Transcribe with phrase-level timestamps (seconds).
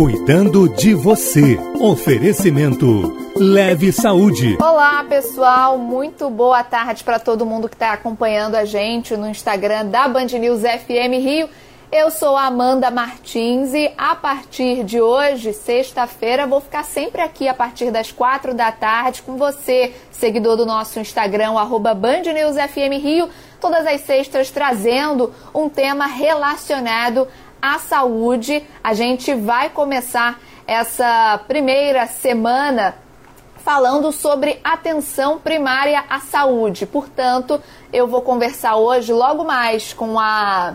[0.00, 1.58] Cuidando de você.
[1.78, 4.56] Oferecimento Leve Saúde.
[4.58, 5.76] Olá, pessoal.
[5.76, 10.28] Muito boa tarde para todo mundo que está acompanhando a gente no Instagram da Band
[10.28, 11.50] News FM Rio.
[11.92, 17.52] Eu sou Amanda Martins e a partir de hoje, sexta-feira, vou ficar sempre aqui a
[17.52, 23.02] partir das quatro da tarde com você, seguidor do nosso Instagram, arroba Band News FM
[23.02, 23.28] Rio,
[23.60, 27.28] todas as sextas trazendo um tema relacionado
[27.60, 28.62] à saúde.
[28.82, 32.94] A gente vai começar essa primeira semana
[33.56, 36.86] falando sobre atenção primária à saúde.
[36.86, 37.60] Portanto,
[37.92, 40.74] eu vou conversar hoje logo mais com a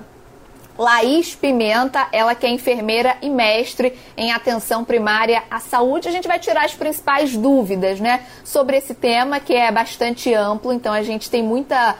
[0.77, 6.09] Laís Pimenta, ela que é enfermeira e mestre em atenção primária à saúde.
[6.09, 10.73] A gente vai tirar as principais dúvidas, né, sobre esse tema que é bastante amplo.
[10.73, 11.95] Então a gente tem muita,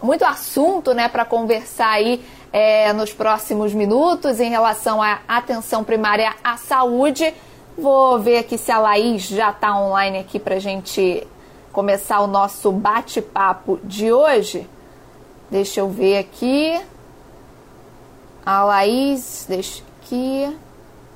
[0.00, 6.34] muito assunto, né, para conversar aí é, nos próximos minutos em relação à atenção primária
[6.42, 7.32] à saúde.
[7.78, 11.26] Vou ver aqui se a Laís já está online aqui para a gente
[11.72, 14.68] começar o nosso bate-papo de hoje.
[15.50, 16.80] Deixa eu ver aqui.
[18.44, 20.58] A Laís, deixa aqui.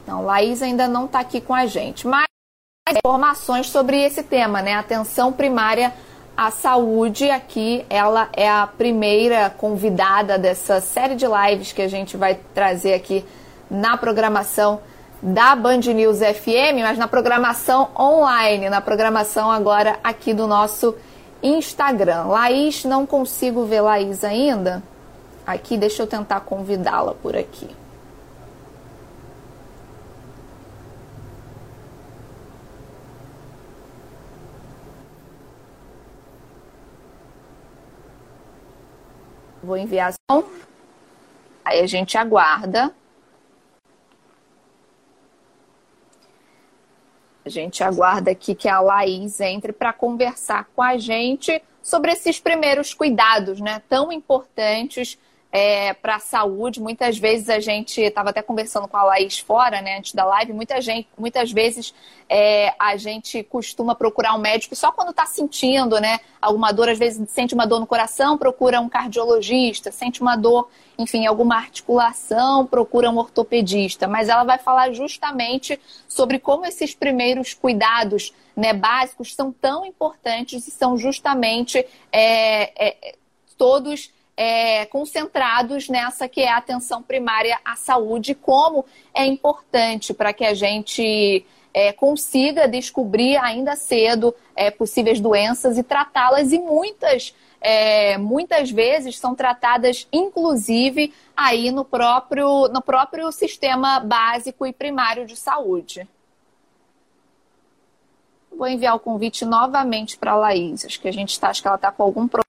[0.06, 2.06] Não, Laís ainda não está aqui com a gente.
[2.06, 2.26] Mas
[2.90, 4.74] informações sobre esse tema, né?
[4.74, 5.92] Atenção primária
[6.36, 7.30] à saúde.
[7.30, 12.94] Aqui ela é a primeira convidada dessa série de lives que a gente vai trazer
[12.94, 13.24] aqui
[13.70, 14.80] na programação
[15.22, 20.94] da Band News FM, mas na programação online, na programação agora aqui do nosso
[21.42, 22.24] Instagram.
[22.24, 24.82] Laís, não consigo ver Laís ainda.
[25.46, 27.68] Aqui, deixa eu tentar convidá-la por aqui.
[39.64, 40.44] Vou enviar som.
[41.64, 42.94] Aí a gente aguarda.
[47.44, 52.40] A gente aguarda aqui que a Laís entre para conversar com a gente sobre esses
[52.40, 55.18] primeiros cuidados, né, tão importantes
[55.54, 56.80] é, para a saúde.
[56.80, 60.52] Muitas vezes a gente estava até conversando com a Laís fora, né, antes da live.
[60.52, 61.94] Muita gente, muitas vezes
[62.28, 66.88] é, a gente costuma procurar um médico só quando está sentindo, né, alguma dor.
[66.88, 69.92] Às vezes sente uma dor no coração, procura um cardiologista.
[69.92, 74.08] Sente uma dor, enfim, alguma articulação, procura um ortopedista.
[74.08, 75.78] Mas ela vai falar justamente
[76.08, 81.78] sobre como esses primeiros cuidados, né, básicos são tão importantes e são justamente
[82.10, 83.14] é, é
[83.56, 90.32] todos é, concentrados nessa que é a atenção primária à saúde, como é importante para
[90.32, 97.34] que a gente é, consiga descobrir ainda cedo é, possíveis doenças e tratá-las, e muitas,
[97.60, 105.26] é, muitas vezes são tratadas, inclusive, aí no próprio, no próprio sistema básico e primário
[105.26, 106.08] de saúde.
[108.56, 110.84] Vou enviar o convite novamente para a Laís.
[110.84, 112.43] Acho que a gente está, acho que ela está com algum problema.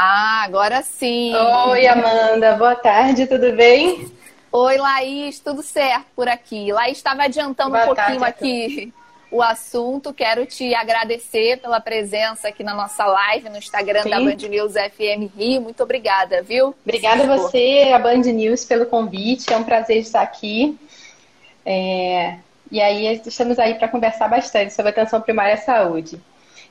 [0.00, 1.34] Ah, agora sim.
[1.34, 2.52] Oi, Amanda.
[2.52, 4.08] Boa tarde, tudo bem?
[4.52, 6.72] Oi, Laís, tudo certo por aqui.
[6.72, 8.94] Laís estava adiantando Boa um pouquinho tarde, aqui
[9.28, 10.14] o assunto.
[10.14, 14.10] Quero te agradecer pela presença aqui na nossa live no Instagram Sim.
[14.10, 15.62] da Band News FM Rio.
[15.62, 16.76] Muito obrigada, viu?
[16.84, 19.52] Obrigada a você, a Band News, pelo convite.
[19.52, 20.78] É um prazer estar aqui.
[21.66, 22.36] É...
[22.70, 26.20] E aí, estamos aí para conversar bastante sobre atenção primária à saúde.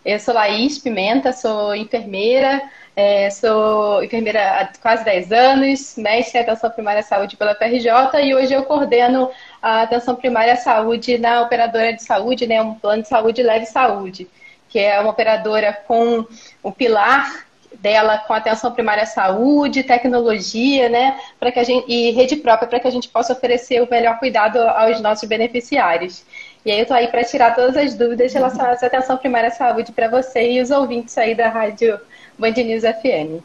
[0.05, 2.61] Eu sou Laís Pimenta, sou enfermeira,
[2.97, 7.91] é, sou enfermeira há quase 10 anos, mestre em atenção primária à saúde pela PRJ
[8.23, 9.29] e hoje eu coordeno
[9.61, 13.67] a atenção primária à saúde na operadora de saúde, né, um plano de saúde leve
[13.67, 14.27] saúde,
[14.67, 16.25] que é uma operadora com
[16.63, 22.09] o pilar dela com atenção primária à saúde, tecnologia, né, para que a gente e
[22.13, 26.25] rede própria para que a gente possa oferecer o melhor cuidado aos nossos beneficiários.
[26.65, 29.51] E aí eu estou aí para tirar todas as dúvidas relacionadas à atenção primária à
[29.51, 31.99] saúde para você e os ouvintes aí da rádio
[32.37, 33.43] Band News FM.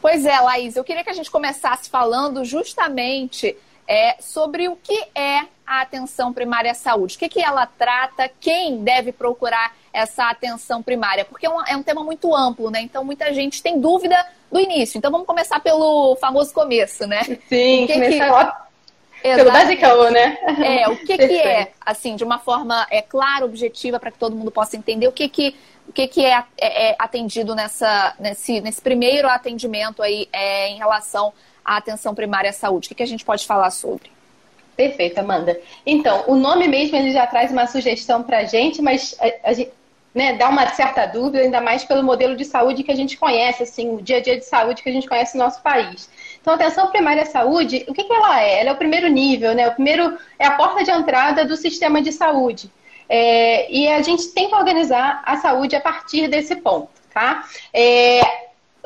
[0.00, 3.56] Pois é, Laís, eu queria que a gente começasse falando justamente
[3.88, 7.16] é, sobre o que é a atenção primária à saúde.
[7.16, 11.24] O que, que ela trata, quem deve procurar essa atenção primária?
[11.24, 12.80] Porque é um, é um tema muito amplo, né?
[12.80, 14.16] Então muita gente tem dúvida
[14.50, 14.98] do início.
[14.98, 17.24] Então vamos começar pelo famoso começo, né?
[17.48, 18.68] Sim, que começar
[19.22, 19.34] que...
[19.34, 20.38] pelo basicão, né?
[20.64, 24.36] É, o que, que é, assim, de uma forma é, clara, objetiva, para que todo
[24.36, 25.56] mundo possa entender o que, que
[25.88, 30.76] o que, que é, é, é, atendido nessa, nesse, nesse primeiro atendimento aí é, em
[30.76, 31.32] relação
[31.64, 32.86] à atenção primária à saúde?
[32.86, 34.10] O que, que a gente pode falar sobre?
[34.76, 35.58] Perfeito, Amanda.
[35.86, 39.52] Então, o nome mesmo ele já traz uma sugestão para a gente, mas a, a
[39.52, 39.72] gente
[40.16, 43.62] né, dá uma certa dúvida, ainda mais pelo modelo de saúde que a gente conhece,
[43.62, 46.08] assim, o dia a dia de saúde que a gente conhece no nosso país.
[46.40, 48.60] Então, a atenção primária à saúde, o que, que ela é?
[48.60, 49.68] Ela é o primeiro nível, né?
[49.68, 52.70] O primeiro é a porta de entrada do sistema de saúde.
[53.08, 57.44] É, e a gente tem que organizar a saúde a partir desse ponto, tá?
[57.72, 58.20] É,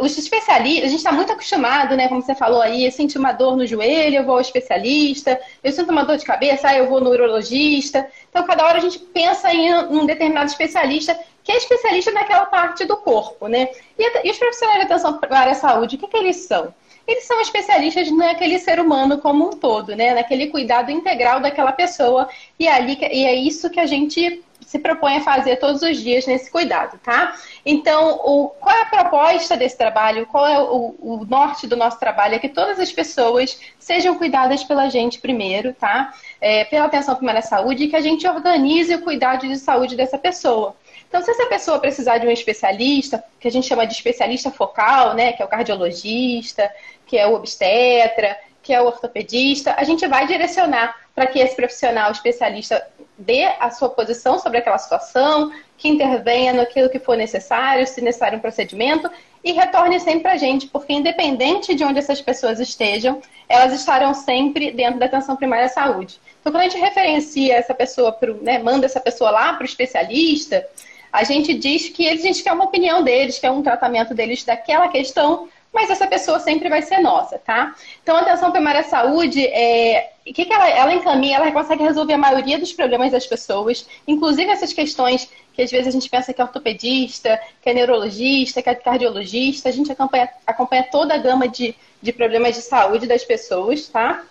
[0.01, 2.09] os especialistas, a gente está muito acostumado, né?
[2.09, 5.71] Como você falou aí, eu sinto uma dor no joelho, eu vou ao especialista, eu
[5.71, 8.09] sinto uma dor de cabeça, aí eu vou no urologista.
[8.31, 12.85] Então, cada hora a gente pensa em um determinado especialista que é especialista naquela parte
[12.85, 13.69] do corpo, né?
[13.99, 16.75] E, e os profissionais de atenção para a saúde, o que, que eles são?
[17.11, 20.15] Eles são especialistas naquele ser humano como um todo, né?
[20.15, 22.29] Naquele cuidado integral daquela pessoa.
[22.57, 26.01] E, é ali, e é isso que a gente se propõe a fazer todos os
[26.01, 27.35] dias nesse cuidado, tá?
[27.67, 30.25] Então, o, qual é a proposta desse trabalho?
[30.27, 32.37] Qual é o, o norte do nosso trabalho?
[32.37, 36.15] É que todas as pessoas sejam cuidadas pela gente primeiro, tá?
[36.41, 39.97] É, pela atenção primária à saúde e que a gente organize o cuidado de saúde
[39.97, 40.77] dessa pessoa.
[41.11, 45.13] Então, se essa pessoa precisar de um especialista, que a gente chama de especialista focal,
[45.13, 46.73] né, que é o cardiologista,
[47.05, 51.57] que é o obstetra, que é o ortopedista, a gente vai direcionar para que esse
[51.57, 52.87] profissional especialista
[53.19, 58.39] dê a sua posição sobre aquela situação, que intervenha naquilo que for necessário, se necessário
[58.39, 59.11] um procedimento,
[59.43, 64.15] e retorne sempre para a gente, porque independente de onde essas pessoas estejam, elas estarão
[64.15, 66.21] sempre dentro da atenção primária à saúde.
[66.41, 69.67] Então, quando a gente referencia essa pessoa, pro, né, manda essa pessoa lá para o
[69.67, 70.65] especialista,
[71.13, 74.45] a gente diz que eles, a gente quer uma opinião deles, quer um tratamento deles
[74.45, 77.75] daquela questão, mas essa pessoa sempre vai ser nossa, tá?
[78.03, 81.37] Então, a atenção primária saúde, é, o que, que ela, ela encaminha?
[81.37, 85.89] Ela consegue resolver a maioria dos problemas das pessoas, inclusive essas questões que às vezes
[85.89, 90.29] a gente pensa que é ortopedista, que é neurologista, que é cardiologista, a gente acompanha,
[90.47, 94.25] acompanha toda a gama de, de problemas de saúde das pessoas, tá?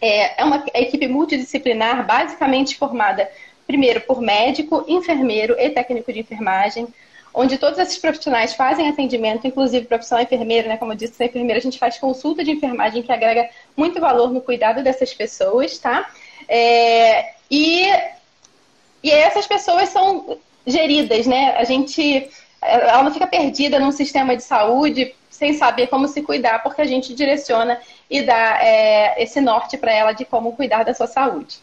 [0.00, 3.30] É, é uma equipe multidisciplinar, basicamente formada,
[3.66, 6.86] primeiro, por médico, enfermeiro e técnico de enfermagem,
[7.34, 10.76] onde todos esses profissionais fazem atendimento, inclusive profissional enfermeira, né?
[10.78, 14.40] Como eu disse, a a gente faz consulta de enfermagem que agrega muito valor no
[14.40, 16.10] cuidado dessas pessoas, tá?
[16.48, 17.82] É, e,
[19.02, 21.54] e essas pessoas são geridas, né?
[21.56, 22.30] A gente,
[22.62, 26.86] ela não fica perdida num sistema de saúde sem saber como se cuidar, porque a
[26.86, 27.78] gente direciona
[28.08, 31.58] e dá é, esse norte para ela de como cuidar da sua saúde.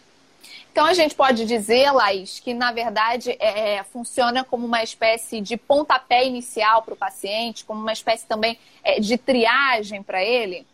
[0.73, 5.55] Então a gente pode dizer, Laís, que na verdade é, funciona como uma espécie de
[5.55, 10.65] pontapé inicial para o paciente, como uma espécie também é, de triagem para ele?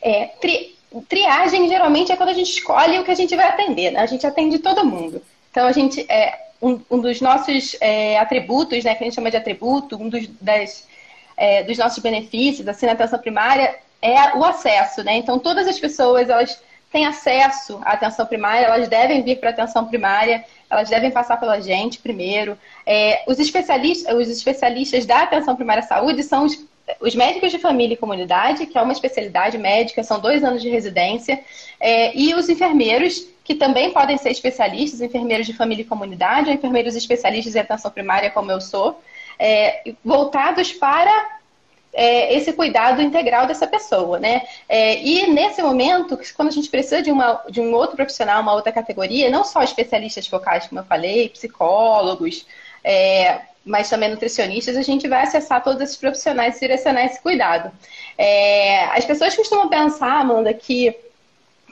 [0.00, 0.76] É, tri,
[1.08, 3.98] triagem geralmente é quando a gente escolhe o que a gente vai atender, né?
[3.98, 5.20] A gente atende todo mundo.
[5.50, 9.32] Então a gente é um, um dos nossos é, atributos, né, que a gente chama
[9.32, 10.86] de atributo, um dos, das,
[11.36, 15.16] é, dos nossos benefícios, assim, na atenção primária, é o acesso, né?
[15.16, 16.62] Então todas as pessoas elas
[16.96, 21.38] têm acesso à atenção primária, elas devem vir para a atenção primária, elas devem passar
[21.38, 22.56] pela gente primeiro.
[22.86, 26.64] É, os, especialistas, os especialistas da atenção primária à saúde são os,
[26.98, 30.70] os, médicos de família e comunidade, que é uma especialidade médica, são dois anos de
[30.70, 31.38] residência,
[31.78, 36.54] é, e os enfermeiros, que também podem ser especialistas, enfermeiros de família e comunidade, ou
[36.54, 39.02] enfermeiros especialistas em atenção primária, como eu sou,
[39.38, 41.35] é, voltados para
[41.96, 44.42] é, esse cuidado integral dessa pessoa, né?
[44.68, 48.52] É, e nesse momento, quando a gente precisa de, uma, de um outro profissional, uma
[48.52, 52.46] outra categoria, não só especialistas focais, como eu falei, psicólogos,
[52.84, 57.72] é, mas também nutricionistas, a gente vai acessar todos esses profissionais e direcionar esse cuidado.
[58.18, 60.94] É, as pessoas costumam pensar, Amanda, que,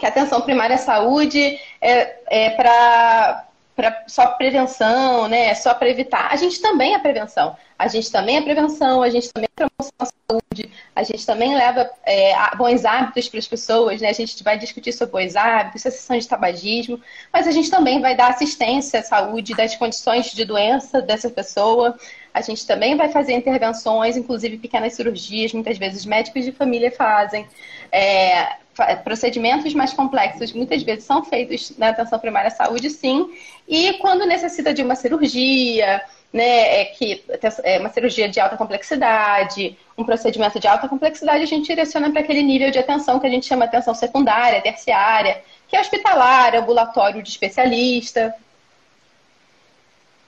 [0.01, 5.55] que a atenção primária à saúde é, é para pra, só prevenção, né?
[5.55, 6.29] Só para evitar.
[6.33, 7.57] A gente também é prevenção.
[7.77, 11.57] A gente também é prevenção, a gente também é promoção à saúde, a gente também
[11.57, 14.09] leva é, bons hábitos para as pessoas, né?
[14.11, 17.01] A gente vai discutir sobre bons hábitos, cessação de tabagismo,
[17.33, 21.99] mas a gente também vai dar assistência à saúde das condições de doença dessa pessoa.
[22.33, 27.47] A gente também vai fazer intervenções, inclusive pequenas cirurgias, muitas vezes médicos de família fazem.
[27.91, 28.57] É,
[29.03, 33.31] procedimentos mais complexos muitas vezes são feitos na atenção primária à saúde, sim,
[33.69, 36.03] e quando necessita de uma cirurgia,
[36.33, 37.25] né, é que
[37.63, 42.21] é uma cirurgia de alta complexidade, um procedimento de alta complexidade, a gente direciona para
[42.21, 47.23] aquele nível de atenção que a gente chama atenção secundária, terciária, que é hospitalar, ambulatório
[47.23, 48.35] de especialista.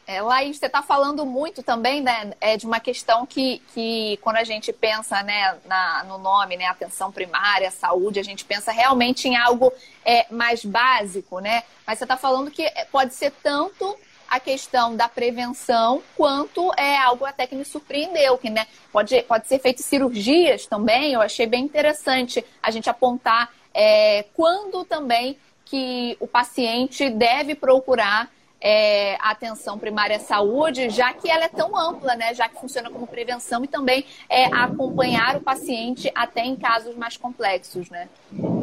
[0.08, 4.36] É, Laís, você está falando muito também né, é, de uma questão que, que quando
[4.36, 9.26] a gente pensa né, na, no nome, né, atenção primária, saúde, a gente pensa realmente
[9.26, 9.72] em algo
[10.04, 11.64] é, mais básico, né?
[11.84, 13.98] Mas você está falando que pode ser tanto
[14.28, 19.48] a questão da prevenção quanto é algo até que me surpreendeu, que né, pode, pode
[19.48, 26.16] ser feito cirurgias também, eu achei bem interessante a gente apontar é, quando também que
[26.20, 31.76] o paciente deve procurar é, a atenção primária à saúde, já que ela é tão
[31.76, 32.34] ampla, né?
[32.34, 37.16] Já que funciona como prevenção e também é, acompanhar o paciente até em casos mais
[37.16, 38.08] complexos, né?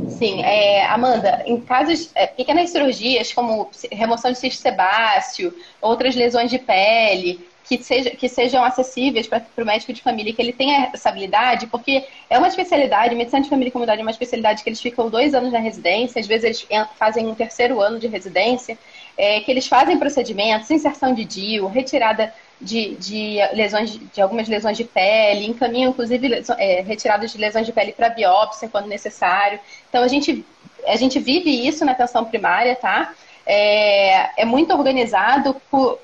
[0.10, 6.50] Sim, é, Amanda, em casos, é, pequenas cirurgias como remoção de cisto sebáceo, outras lesões
[6.52, 10.90] de pele, que, seja, que sejam acessíveis para o médico de família, que ele tenha
[10.94, 14.70] essa habilidade, porque é uma especialidade, medicina de família e comunidade é uma especialidade que
[14.70, 18.78] eles ficam dois anos na residência, às vezes eles fazem um terceiro ano de residência,
[19.18, 24.78] é, que eles fazem procedimentos, inserção de DIU, retirada de, de lesões de algumas lesões
[24.78, 29.60] de pele, encaminham inclusive é, retiradas de lesões de pele para biópsia quando necessário.
[29.90, 30.46] Então a gente
[30.88, 33.14] a gente vive isso na atenção primária, tá?
[33.46, 36.00] É, é muito organizado por,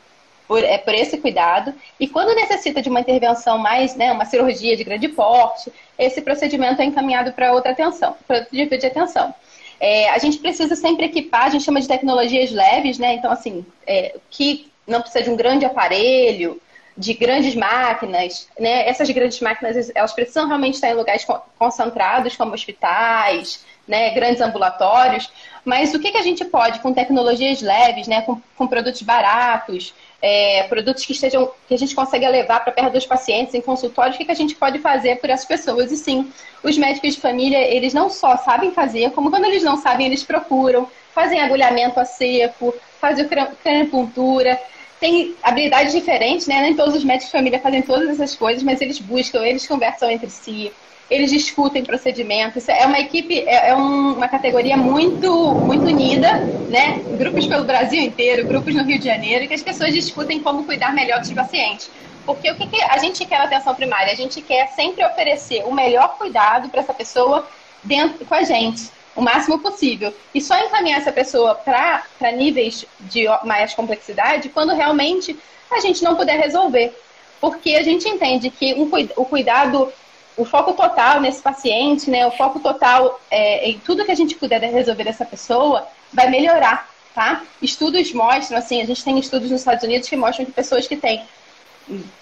[0.47, 1.73] por, é, por esse cuidado.
[1.99, 6.81] E quando necessita de uma intervenção mais, né, uma cirurgia de grande porte, esse procedimento
[6.81, 9.33] é encaminhado para outra atenção, para outro tipo de atenção.
[9.79, 13.13] É, a gente precisa sempre equipar, a gente chama de tecnologias leves, né?
[13.13, 16.61] Então, assim, é, que não precisa de um grande aparelho,
[16.97, 18.87] de grandes máquinas, né?
[18.87, 21.25] Essas grandes máquinas, elas precisam realmente estar em lugares
[21.57, 24.09] concentrados, como hospitais, né?
[24.09, 25.31] Grandes ambulatórios.
[25.63, 28.21] Mas o que, que a gente pode, com tecnologias leves, né?
[28.23, 32.93] Com, com produtos baratos, é, produtos que estejam que a gente consegue levar para perto
[32.93, 35.91] dos pacientes em consultórios, o que, que a gente pode fazer por essas pessoas?
[35.91, 36.31] E sim,
[36.63, 40.23] os médicos de família, eles não só sabem fazer, como quando eles não sabem, eles
[40.23, 43.27] procuram, fazem agulhamento a seco, fazem
[43.63, 44.59] cranipuntura,
[44.99, 46.61] tem habilidades diferentes, né?
[46.61, 50.11] Nem todos os médicos de família fazem todas essas coisas, mas eles buscam, eles conversam
[50.11, 50.71] entre si,
[51.09, 52.69] eles discutem procedimentos.
[52.69, 56.33] É uma equipe, é, é um, uma categoria muito, muito unida,
[56.69, 57.01] né?
[57.17, 60.93] Grupos pelo Brasil inteiro, grupos no Rio de Janeiro, que as pessoas discutem como cuidar
[60.93, 61.89] melhor dos pacientes.
[62.25, 64.13] Porque o que, que a gente quer na atenção primária?
[64.13, 67.47] A gente quer sempre oferecer o melhor cuidado para essa pessoa
[67.83, 70.13] dentro com a gente, o máximo possível.
[70.33, 75.35] E só encaminhar essa pessoa para níveis de mais complexidade quando realmente
[75.71, 76.95] a gente não puder resolver.
[77.41, 79.91] Porque a gente entende que um, o cuidado
[80.39, 84.35] o foco total nesse paciente, né, o foco total é, em tudo que a gente
[84.35, 87.43] puder resolver dessa pessoa, vai melhorar, tá?
[87.61, 90.95] Estudos mostram, assim, a gente tem estudos nos Estados Unidos que mostram que pessoas que
[90.95, 91.21] têm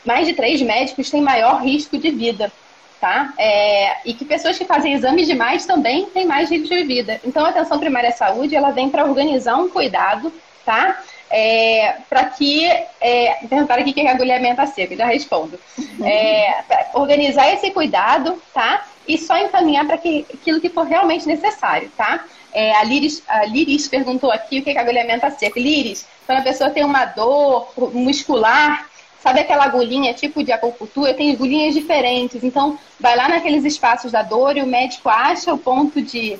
[0.04, 2.52] mais de três médicos têm maior risco de vida,
[3.00, 3.34] tá?
[3.38, 7.22] É, e que pessoas que fazem exames demais também têm mais risco de vida.
[7.24, 10.34] Então, a atenção primária à saúde, ela vem para organizar um cuidado,
[10.66, 11.04] tá?
[11.29, 12.65] É, para que.
[13.01, 15.60] É, perguntaram aqui o que é agulhamento a seco, já respondo.
[16.03, 18.86] É, organizar esse cuidado, tá?
[19.07, 22.25] E só encaminhar para aquilo que for realmente necessário, tá?
[22.53, 25.60] É, a, Liris, a Liris perguntou aqui o que é agulhamento a seco.
[25.60, 31.13] Liris, quando a pessoa tem uma dor muscular, sabe aquela agulhinha tipo de acupuntura?
[31.13, 32.43] Tem agulhinhas diferentes.
[32.43, 36.39] Então, vai lá naqueles espaços da dor e o médico acha o ponto de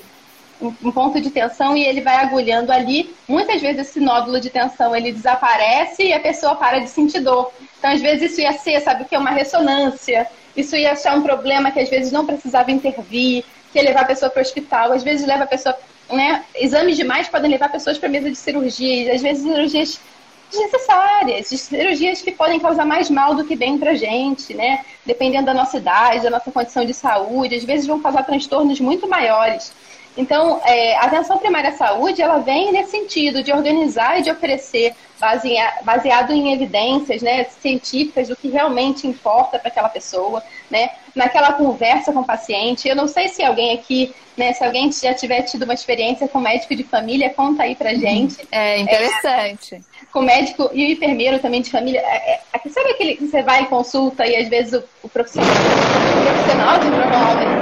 [0.60, 3.14] um ponto de tensão e ele vai agulhando ali.
[3.28, 7.52] Muitas vezes esse nódulo de tensão ele desaparece e a pessoa para de sentir dor.
[7.78, 10.26] Então, às vezes isso ia ser, sabe o que uma ressonância.
[10.56, 14.06] Isso ia ser um problema que às vezes não precisava intervir, que ia levar a
[14.06, 14.92] pessoa para o hospital.
[14.92, 15.76] Às vezes leva a pessoa,
[16.10, 16.44] né?
[16.56, 19.14] Exames demais podem levar pessoas para mesa de cirurgia.
[19.14, 20.00] Às vezes cirurgias
[20.50, 24.84] desnecessárias, cirurgias que podem causar mais mal do que bem para gente, né?
[25.04, 29.06] Dependendo da nossa idade, da nossa condição de saúde, às vezes vão causar transtornos muito
[29.06, 29.72] maiores.
[30.18, 34.30] Então, é, a atenção primária à saúde, ela vem nesse sentido de organizar e de
[34.32, 34.92] oferecer,
[35.84, 42.12] baseado em evidências né, científicas do que realmente importa para aquela pessoa, né, naquela conversa
[42.12, 42.88] com o paciente.
[42.88, 46.40] Eu não sei se alguém aqui, né, se alguém já tiver tido uma experiência com
[46.40, 48.36] médico de família, conta aí pra gente.
[48.50, 49.76] É interessante.
[49.76, 52.00] É, com médico e o enfermeiro também de família.
[52.00, 55.50] É, é, sabe aquele que você vai em consulta e às vezes o, o profissional,
[55.50, 57.58] o profissional provavelmente.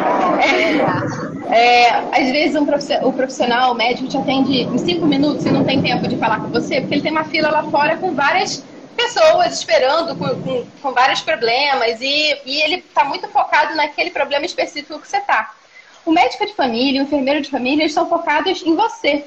[1.53, 2.67] É, às vezes um
[3.07, 6.41] o profissional, o médico te atende em cinco minutos e não tem tempo de falar
[6.41, 8.65] com você, porque ele tem uma fila lá fora com várias
[8.97, 14.47] pessoas esperando com, com, com vários problemas e, e ele está muito focado naquele problema
[14.47, 15.55] específico que você está.
[16.05, 19.25] O médico de família, o enfermeiro de família, eles estão focados em você.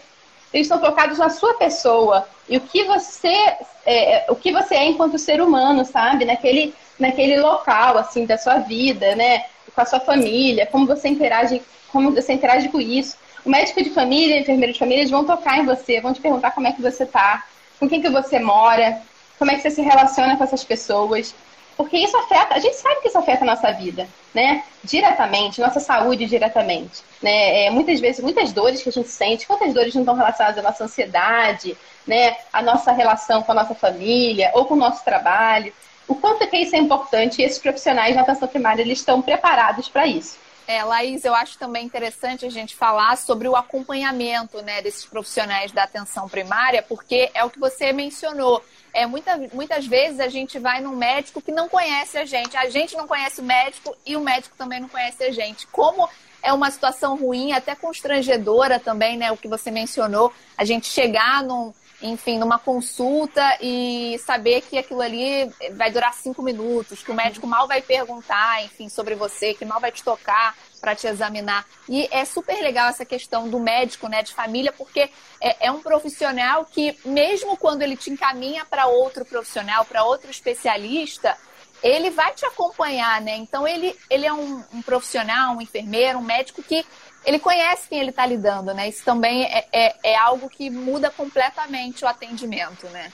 [0.54, 4.86] Eles estão focados na sua pessoa e o que você é, o que você é
[4.86, 6.26] enquanto ser humano, sabe?
[6.26, 9.46] Naquele, naquele local assim da sua vida, né?
[9.74, 13.18] Com a sua família, como você interage como você interage com isso.
[13.46, 16.22] O médico de família, o enfermeiro de família, eles vão tocar em você, vão te
[16.22, 17.46] perguntar como é que você tá,
[17.80, 19.02] com quem que você mora,
[19.38, 21.34] como é que você se relaciona com essas pessoas.
[21.80, 24.66] Porque isso afeta, a gente sabe que isso afeta a nossa vida, né?
[24.84, 27.02] Diretamente, nossa saúde diretamente.
[27.22, 27.68] Né?
[27.68, 30.62] É, muitas vezes, muitas dores que a gente sente, quantas dores não estão relacionadas à
[30.62, 32.36] nossa ansiedade, né?
[32.52, 35.72] A nossa relação com a nossa família ou com o nosso trabalho.
[36.06, 39.88] O quanto que isso é importante e esses profissionais de atenção primária, eles estão preparados
[39.88, 40.38] para isso.
[40.70, 45.72] É, Laís, eu acho também interessante a gente falar sobre o acompanhamento né, desses profissionais
[45.72, 48.64] da atenção primária, porque é o que você mencionou.
[48.94, 52.70] É, muita, muitas vezes a gente vai num médico que não conhece a gente, a
[52.70, 55.66] gente não conhece o médico e o médico também não conhece a gente.
[55.66, 56.08] Como
[56.44, 59.32] é uma situação ruim, até constrangedora também, né?
[59.32, 65.02] O que você mencionou, a gente chegar num, enfim, numa consulta e saber que aquilo
[65.02, 69.66] ali vai durar cinco minutos, que o médico mal vai perguntar, enfim, sobre você, que
[69.66, 71.66] mal vai te tocar para te examinar.
[71.90, 75.10] E é super legal essa questão do médico, né, de família, porque
[75.42, 80.32] é, é um profissional que, mesmo quando ele te encaminha para outro profissional, para outro
[80.32, 81.38] especialista,
[81.82, 83.38] ele vai te acompanhar, né?
[83.38, 86.86] Então ele, ele é um, um profissional, um enfermeiro, um médico que
[87.26, 88.88] ele conhece quem ele está lidando, né?
[88.88, 93.12] Isso também é, é, é, algo que muda completamente o atendimento, né?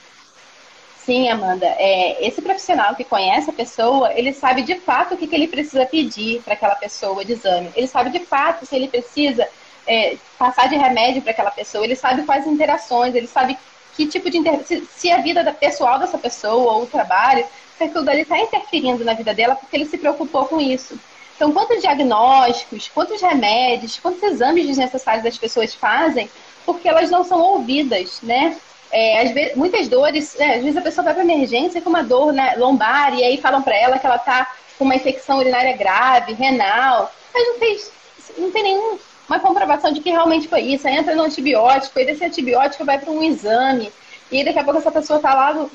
[1.04, 1.66] Sim, Amanda.
[1.78, 5.46] É, esse profissional que conhece a pessoa, ele sabe de fato o que, que ele
[5.46, 7.70] precisa pedir para aquela pessoa de exame.
[7.76, 9.48] Ele sabe de fato se ele precisa
[9.86, 11.84] é, passar de remédio para aquela pessoa.
[11.84, 13.56] Ele sabe quais interações, ele sabe
[13.94, 14.64] que tipo de inter...
[14.64, 17.46] se, se a vida pessoal dessa pessoa ou o trabalho,
[17.78, 20.98] se aquilo dali está interferindo na vida dela porque ele se preocupou com isso.
[21.36, 26.30] Então, quantos diagnósticos, quantos remédios, quantos exames desnecessários as pessoas fazem
[26.64, 28.56] porque elas não são ouvidas, né?
[28.90, 32.02] É, às vezes, muitas dores, né, às vezes a pessoa vai para emergência com uma
[32.02, 35.76] dor né, lombar e aí falam para ela que ela está com uma infecção urinária
[35.76, 37.92] grave, renal, mas não, fez,
[38.38, 40.86] não tem nenhuma comprovação de que realmente foi isso.
[40.86, 43.92] Aí entra no antibiótico, e desse antibiótico vai para um exame,
[44.30, 45.68] e daqui a pouco essa pessoa está lá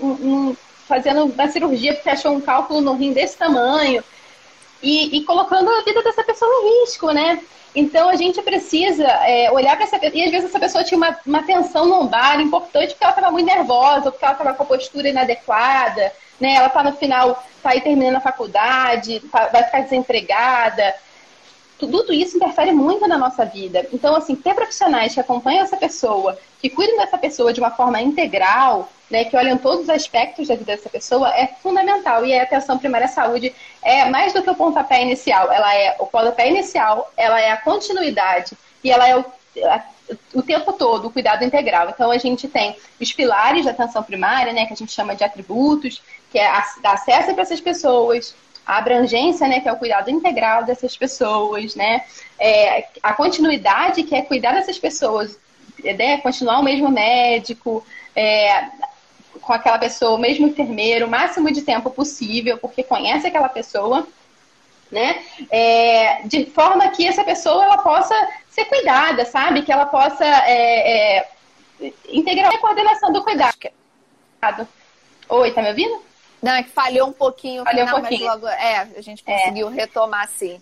[0.88, 4.04] fazendo uma cirurgia porque achou um cálculo no rim desse tamanho
[4.82, 7.40] e, e colocando a vida dessa pessoa em risco, né?
[7.74, 10.22] Então a gente precisa é, olhar para essa pessoa.
[10.22, 13.46] E às vezes essa pessoa tinha uma, uma tensão lombar importante porque ela estava muito
[13.46, 16.56] nervosa, ou porque ela estava com a postura inadequada, né?
[16.56, 20.94] Ela está no final, está aí terminando a faculdade, tá, vai ficar desempregada.
[21.80, 23.88] Tudo isso interfere muito na nossa vida.
[23.92, 28.00] Então, assim, ter profissionais que acompanham essa pessoa, que cuidam dessa pessoa de uma forma
[28.02, 32.26] integral, né, que olham todos os aspectos da vida dessa pessoa, é fundamental.
[32.26, 33.54] E a atenção primária à saúde
[33.84, 35.52] é mais do que o pontapé inicial.
[35.52, 39.26] Ela é o pontapé inicial, ela é a continuidade e ela é o,
[39.66, 39.84] a,
[40.34, 41.90] o tempo todo o cuidado integral.
[41.90, 45.24] Então, a gente tem os pilares da atenção primária, né, que a gente chama de
[45.24, 46.50] atributos, que é
[46.82, 48.34] dar acesso para essas pessoas,
[48.66, 52.04] a abrangência, né, que é o cuidado integral dessas pessoas, né,
[52.40, 55.38] é, a continuidade, que é cuidar dessas pessoas,
[55.84, 58.66] né, continuar o mesmo médico, é,
[59.42, 64.08] com aquela pessoa, o mesmo enfermeiro, o máximo de tempo possível, porque conhece aquela pessoa,
[64.92, 65.24] né?
[65.50, 68.16] É, de forma que essa pessoa ela possa
[68.50, 69.64] ser cuidada, sabe?
[69.64, 71.30] Que ela possa é, é,
[72.10, 73.72] integrar a coordenação do cuidado.
[75.30, 76.02] Oi, tá me ouvindo?
[76.42, 77.64] Não, é que falhou um pouquinho.
[77.64, 78.26] Falhou um pouquinho.
[78.26, 79.74] Logo, é, a gente conseguiu é.
[79.74, 80.62] retomar sim.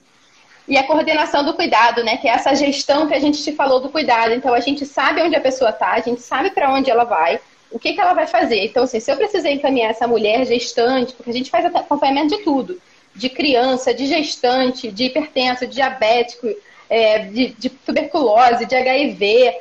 [0.67, 2.17] E a coordenação do cuidado, né?
[2.17, 4.33] Que é essa gestão que a gente te falou do cuidado.
[4.33, 7.39] Então a gente sabe onde a pessoa tá, a gente sabe para onde ela vai,
[7.71, 8.65] o que, que ela vai fazer?
[8.65, 12.43] Então, assim, se eu precisei encaminhar essa mulher gestante, porque a gente faz acompanhamento de
[12.43, 12.81] tudo,
[13.15, 16.47] de criança, de gestante, de hipertenso, de diabético,
[16.89, 19.53] é, de, de tuberculose, de HIV,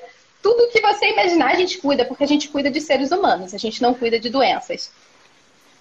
[0.42, 3.58] tudo que você imaginar a gente cuida, porque a gente cuida de seres humanos, a
[3.58, 4.90] gente não cuida de doenças.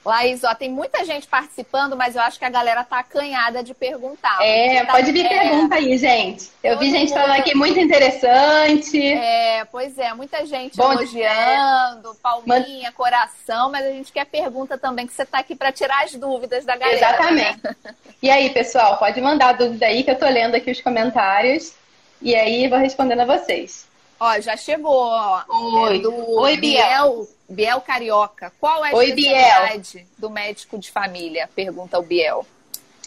[0.07, 3.73] Laís, ó, tem muita gente participando, mas eu acho que a galera tá acanhada de
[3.73, 4.39] perguntar.
[4.41, 6.49] É, tá, pode vir é, pergunta aí, gente.
[6.63, 7.19] Eu vi gente mundo...
[7.19, 9.13] falando aqui muito interessante.
[9.13, 15.05] É, pois é, muita gente Bom elogiando, palminha, coração, mas a gente quer pergunta também,
[15.05, 16.97] que você tá aqui para tirar as dúvidas da galera.
[16.97, 17.59] Exatamente.
[17.63, 17.75] Né?
[18.19, 21.75] E aí, pessoal, pode mandar dúvida aí, que eu tô lendo aqui os comentários.
[22.19, 23.85] E aí, vou respondendo a vocês.
[24.19, 25.43] Ó, já chegou, ó.
[25.47, 25.97] Oi.
[25.97, 26.87] É do Oi, Biel.
[26.87, 27.27] Biel
[27.85, 28.51] Carioca.
[28.59, 30.05] Qual é a Oi, especialidade Biel.
[30.17, 31.49] do médico de família?
[31.55, 32.45] Pergunta o Biel.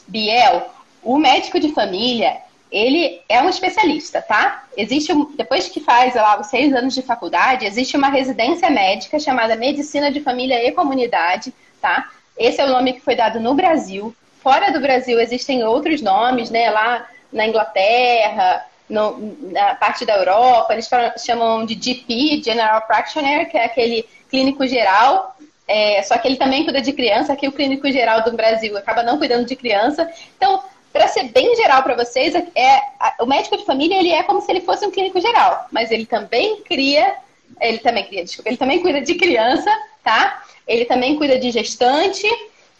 [0.07, 0.71] Biel,
[1.03, 2.39] o médico de família,
[2.71, 4.65] ele é um especialista, tá?
[4.77, 9.57] Existe, depois que faz lá os seis anos de faculdade, existe uma residência médica chamada
[9.57, 12.11] Medicina de Família e Comunidade, tá?
[12.37, 14.15] Esse é o nome que foi dado no Brasil.
[14.43, 16.71] Fora do Brasil existem outros nomes, né?
[16.71, 20.89] Lá na Inglaterra, no, na parte da Europa, eles
[21.25, 26.65] chamam de GP, General Practitioner, que é aquele clínico geral, é, só que ele também
[26.65, 30.11] cuida de criança, aqui o clínico geral do Brasil acaba não cuidando de criança.
[30.37, 30.61] Então,
[30.93, 32.83] para ser bem geral para vocês, é, é,
[33.21, 36.07] o médico de família ele é como se ele fosse um clínico geral, mas ele
[36.07, 37.15] também cria,
[37.61, 39.71] ele também cria, desculpa, ele também cuida de criança,
[40.03, 40.43] tá?
[40.67, 42.27] Ele também cuida de gestante,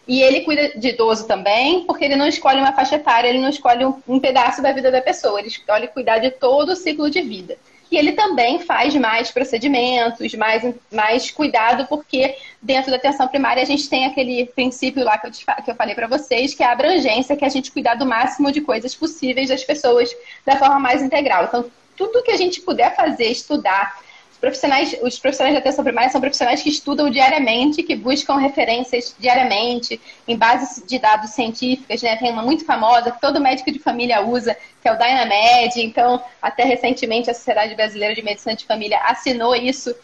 [0.07, 3.49] e ele cuida de idoso também, porque ele não escolhe uma faixa etária, ele não
[3.49, 7.09] escolhe um, um pedaço da vida da pessoa, ele escolhe cuidar de todo o ciclo
[7.09, 7.57] de vida.
[7.91, 13.65] que ele também faz mais procedimentos, mais, mais cuidado, porque dentro da atenção primária a
[13.65, 16.67] gente tem aquele princípio lá que eu, te, que eu falei para vocês, que é
[16.67, 20.09] a abrangência, que é a gente cuidar do máximo de coisas possíveis das pessoas
[20.45, 21.43] da forma mais integral.
[21.43, 23.99] Então, tudo que a gente puder fazer, estudar,
[24.41, 30.01] profissionais, os profissionais de atenção primária são profissionais que estudam diariamente, que buscam referências diariamente,
[30.27, 32.17] em bases de dados científicas, né?
[32.17, 35.79] Tem uma muito famosa que todo médico de família usa, que é o Dynamed.
[35.81, 39.95] Então, até recentemente a Sociedade Brasileira de Medicina de Família assinou isso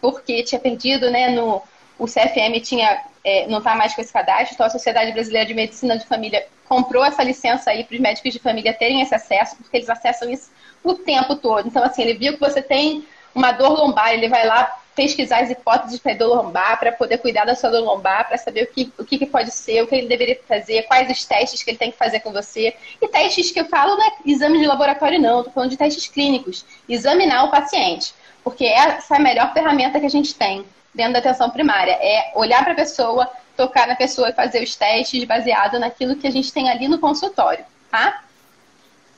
[0.00, 1.30] porque tinha perdido, né?
[1.30, 1.62] No,
[1.96, 5.54] o CFM tinha, é, não está mais com esse cadastro, então a Sociedade Brasileira de
[5.54, 9.56] Medicina de Família comprou essa licença aí para os médicos de família terem esse acesso,
[9.56, 10.50] porque eles acessam isso
[10.82, 11.68] o tempo todo.
[11.68, 15.50] Então, assim, ele viu que você tem uma dor lombar, ele vai lá pesquisar as
[15.50, 18.90] hipóteses para dor lombar, para poder cuidar da sua dor lombar, para saber o, que,
[18.98, 21.78] o que, que, pode ser, o que ele deveria fazer, quais os testes que ele
[21.78, 22.74] tem que fazer com você.
[23.00, 26.08] E testes que eu falo não é exame de laboratório, não, estou falando de testes
[26.08, 26.64] clínicos.
[26.88, 31.18] Examinar o paciente, porque essa é a melhor ferramenta que a gente tem dentro da
[31.18, 35.78] atenção primária, é olhar para a pessoa, tocar na pessoa e fazer os testes baseado
[35.78, 38.24] naquilo que a gente tem ali no consultório, tá?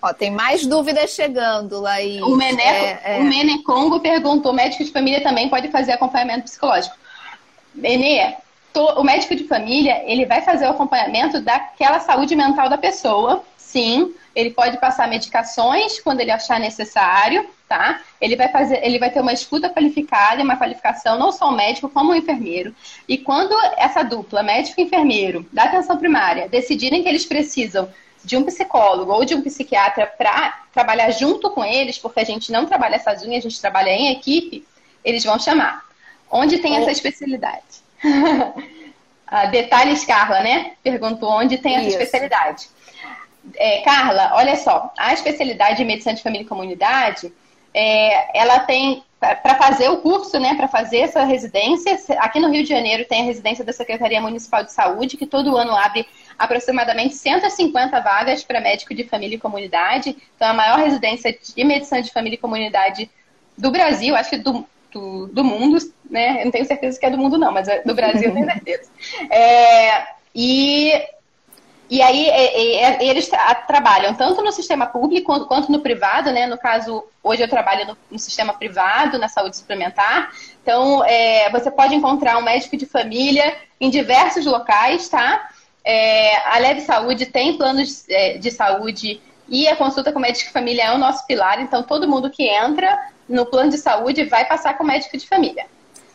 [0.01, 2.23] Ó, tem mais dúvidas chegando, Laís.
[2.23, 3.19] O, Meneco, é, é.
[3.21, 6.97] o Menecongo perguntou: médico de família também pode fazer acompanhamento psicológico?
[7.75, 8.37] Menê,
[8.97, 14.15] o médico de família ele vai fazer o acompanhamento daquela saúde mental da pessoa, sim.
[14.35, 18.01] Ele pode passar medicações quando ele achar necessário, tá?
[18.21, 21.89] Ele vai fazer, ele vai ter uma escuta qualificada uma qualificação não só o médico
[21.89, 22.73] como o enfermeiro.
[23.09, 27.89] E quando essa dupla, médico e enfermeiro, da atenção primária, decidirem que eles precisam
[28.25, 32.53] de um psicólogo ou de um psiquiatra para trabalhar junto com eles, porque a gente
[32.53, 34.67] não trabalha sozinho, a gente trabalha em equipe,
[35.05, 35.85] eles vão chamar.
[36.31, 37.83] Onde tem essa especialidade?
[39.31, 40.73] Ah, detalhes, Carla, né?
[40.83, 41.99] Perguntou onde tem essa Isso.
[41.99, 42.67] especialidade.
[43.57, 47.31] É, Carla, olha só, a especialidade de medicina de família e comunidade,
[47.75, 52.63] é, ela tem para fazer o curso, né, para fazer essa residência, aqui no Rio
[52.63, 56.07] de Janeiro tem a residência da Secretaria Municipal de Saúde, que todo ano abre
[56.39, 60.17] aproximadamente 150 vagas para médico de família e comunidade.
[60.37, 63.11] Então, a maior residência de medicina de família e comunidade
[63.57, 66.41] do Brasil, acho que do, do, do mundo, né?
[66.41, 68.47] Eu não tenho certeza que é do mundo, não, mas é do Brasil eu tenho
[68.47, 68.89] certeza.
[69.31, 70.93] É, e,
[71.91, 76.31] e aí é, é, eles tra trabalham tanto no sistema público quanto, quanto, no privado,
[76.31, 76.47] né?
[76.47, 80.31] No caso, hoje eu trabalho no, no sistema privado, na saúde suplementar.
[80.63, 85.49] Então, é, você pode encontrar um médico de família em diversos locais, tá?
[85.91, 90.45] É, a Leve Saúde tem planos é, de saúde e a consulta com o médico
[90.45, 94.25] de família é o nosso pilar, então todo mundo que entra no plano de saúde
[94.25, 95.65] vai passar com o médico de família.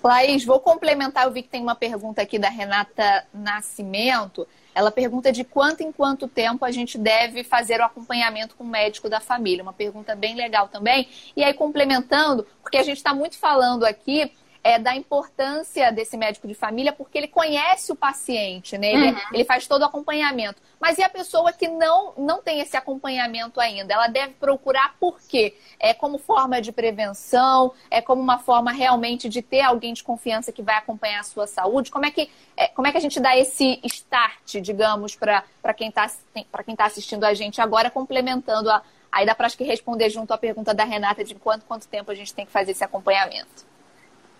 [0.03, 4.47] Laís, vou complementar, eu vi que tem uma pergunta aqui da Renata Nascimento.
[4.75, 8.67] Ela pergunta de quanto em quanto tempo a gente deve fazer o acompanhamento com o
[8.67, 9.63] médico da família.
[9.63, 11.07] Uma pergunta bem legal também.
[11.35, 14.31] E aí, complementando, porque a gente está muito falando aqui
[14.63, 18.93] é, da importância desse médico de família, porque ele conhece o paciente, né?
[18.93, 19.17] Ele, uhum.
[19.33, 20.61] ele, faz todo o acompanhamento.
[20.79, 23.93] Mas e a pessoa que não, não tem esse acompanhamento ainda?
[23.93, 25.57] Ela deve procurar por quê?
[25.77, 27.73] É como forma de prevenção?
[27.91, 31.45] É como uma forma realmente de ter alguém de confiança que vai acompanhar a sua
[31.45, 31.91] saúde?
[31.91, 35.43] Como é que, é, como é que a gente dá esse start, digamos, para
[35.75, 38.81] quem está tá assistindo a gente agora, complementando a.
[39.11, 42.09] Aí dá para acho que responder junto à pergunta da Renata de quanto, quanto tempo
[42.09, 43.72] a gente tem que fazer esse acompanhamento.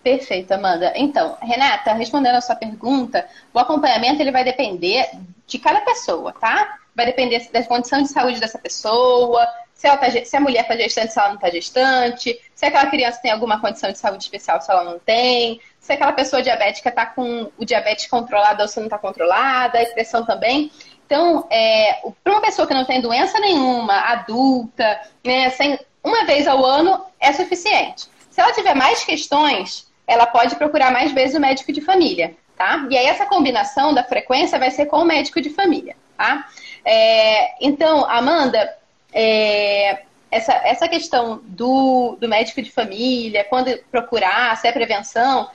[0.04, 0.92] Perfeito, Amanda.
[0.96, 5.08] Então, Renata, respondendo a sua pergunta, o acompanhamento ele vai depender
[5.46, 6.78] de cada pessoa, tá?
[6.94, 11.10] Vai depender da condição de saúde dessa pessoa, se, tá, se a mulher está gestante,
[11.10, 14.70] se ela não está gestante, se aquela criança tem alguma condição de saúde especial, se
[14.70, 18.86] ela não tem, se aquela pessoa diabética está com o diabetes controlado ou se não
[18.86, 20.70] está controlada, a pressão também.
[21.06, 26.46] Então, é, para uma pessoa que não tem doença nenhuma, adulta, né, sem, uma vez
[26.46, 28.06] ao ano é suficiente.
[28.30, 32.86] Se ela tiver mais questões, ela pode procurar mais vezes o médico de família, tá?
[32.90, 36.46] E aí essa combinação da frequência vai ser com o médico de família, tá?
[36.84, 38.76] É, então, Amanda,
[39.12, 45.48] é, essa, essa questão do, do médico de família, quando procurar, se é prevenção,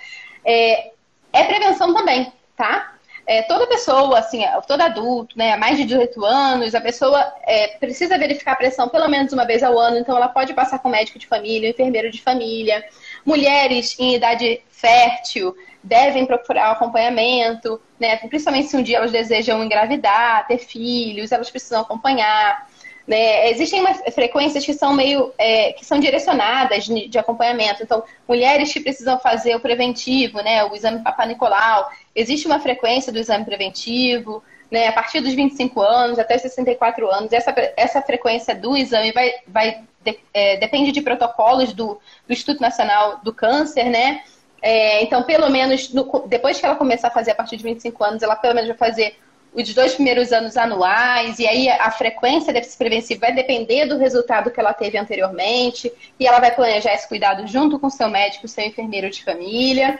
[0.43, 0.91] é,
[1.33, 2.93] é prevenção também, tá?
[3.27, 8.17] É, toda pessoa, assim, todo adulto, né, mais de 18 anos, a pessoa é, precisa
[8.17, 11.19] verificar a pressão pelo menos uma vez ao ano, então ela pode passar com médico
[11.19, 12.83] de família, enfermeiro de família.
[13.25, 18.17] Mulheres em idade fértil devem procurar acompanhamento, né?
[18.17, 22.67] principalmente se um dia elas desejam engravidar, ter filhos, elas precisam acompanhar.
[23.07, 23.49] Né?
[23.49, 27.81] Existem umas frequências que são meio é, que são direcionadas de, acompanhamento.
[27.81, 30.63] Então, mulheres que precisam fazer o preventivo, né?
[30.65, 34.43] o exame Papa Nicolau, existe uma frequência do exame preventivo.
[34.71, 39.33] Né, a partir dos 25 anos até 64 anos, essa, essa frequência do exame vai,
[39.47, 44.21] vai de, é, depende de protocolos do, do Instituto Nacional do Câncer, né?
[44.61, 48.03] É, então, pelo menos, no, depois que ela começar a fazer a partir de 25
[48.03, 49.17] anos, ela pelo menos vai fazer
[49.53, 54.51] os dois primeiros anos anuais, e aí a frequência desse prevencivo vai depender do resultado
[54.51, 58.65] que ela teve anteriormente, e ela vai planejar esse cuidado junto com seu médico, seu
[58.65, 59.99] enfermeiro de família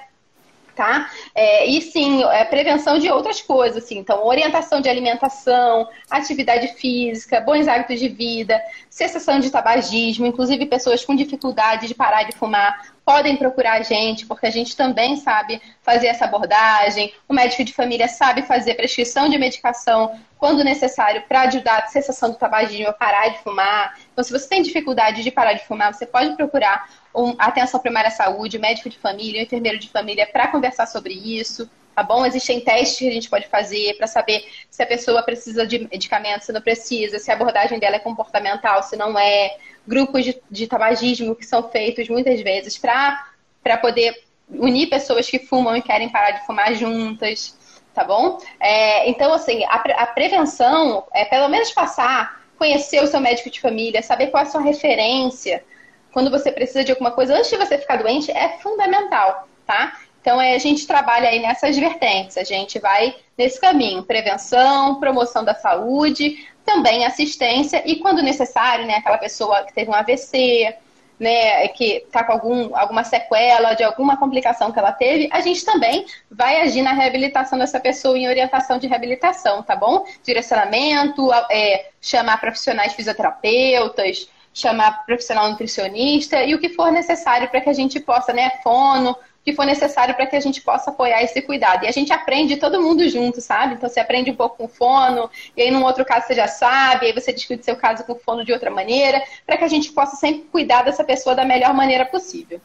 [0.79, 1.11] tá?
[1.35, 7.41] É, e sim, é, prevenção de outras coisas, assim, então orientação de alimentação, atividade física,
[7.41, 12.93] bons hábitos de vida, cessação de tabagismo, inclusive pessoas com dificuldade de parar de fumar
[13.03, 17.11] podem procurar a gente, porque a gente também sabe fazer essa abordagem.
[17.27, 22.31] O médico de família sabe fazer prescrição de medicação quando necessário para ajudar a cessação
[22.31, 23.99] do tabagismo a parar de fumar.
[24.11, 28.07] Então, se você tem dificuldade de parar de fumar, você pode procurar um, atenção primária
[28.07, 32.25] à saúde, médico de família, enfermeiro de família para conversar sobre isso, tá bom?
[32.25, 36.43] Existem testes que a gente pode fazer para saber se a pessoa precisa de medicamento,
[36.43, 39.57] se não precisa, se a abordagem dela é comportamental, se não é.
[39.87, 45.75] Grupos de, de tabagismo que são feitos muitas vezes para poder unir pessoas que fumam
[45.75, 47.57] e querem parar de fumar juntas,
[47.99, 48.37] tá bom?
[48.61, 53.59] É, então, assim, a, a prevenção é pelo menos passar, conhecer o seu médico de
[53.59, 55.65] família, saber qual é a sua referência,
[56.13, 59.99] quando você precisa de alguma coisa antes de você ficar doente é fundamental, tá?
[60.21, 65.43] Então, é, a gente trabalha aí nessas vertentes, a gente vai nesse caminho, prevenção, promoção
[65.43, 70.73] da saúde, também assistência e, quando necessário, né, aquela pessoa que teve um AVC,
[71.19, 75.65] né, que está com algum, alguma sequela de alguma complicação que ela teve, a gente
[75.65, 80.05] também vai agir na reabilitação dessa pessoa em orientação de reabilitação, tá bom?
[80.23, 87.69] Direcionamento, é, chamar profissionais fisioterapeutas, chamar profissional nutricionista e o que for necessário para que
[87.69, 89.15] a gente possa, né, fono,
[89.49, 91.83] que for necessário para que a gente possa apoiar esse cuidado.
[91.83, 93.73] E a gente aprende todo mundo junto, sabe?
[93.73, 97.07] Então você aprende um pouco com fono, e aí num outro caso você já sabe,
[97.07, 100.15] aí você discute seu caso com fono de outra maneira, para que a gente possa
[100.15, 102.61] sempre cuidar dessa pessoa da melhor maneira possível.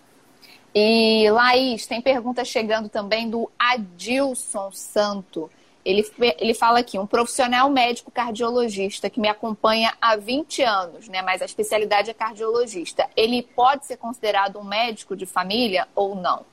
[0.75, 5.51] E Laís, tem pergunta chegando também do Adilson Santo.
[5.85, 6.05] Ele,
[6.39, 11.23] ele fala aqui, um profissional médico cardiologista que me acompanha há 20 anos, né?
[11.23, 13.09] Mas a especialidade é cardiologista.
[13.15, 16.45] Ele pode ser considerado um médico de família ou não?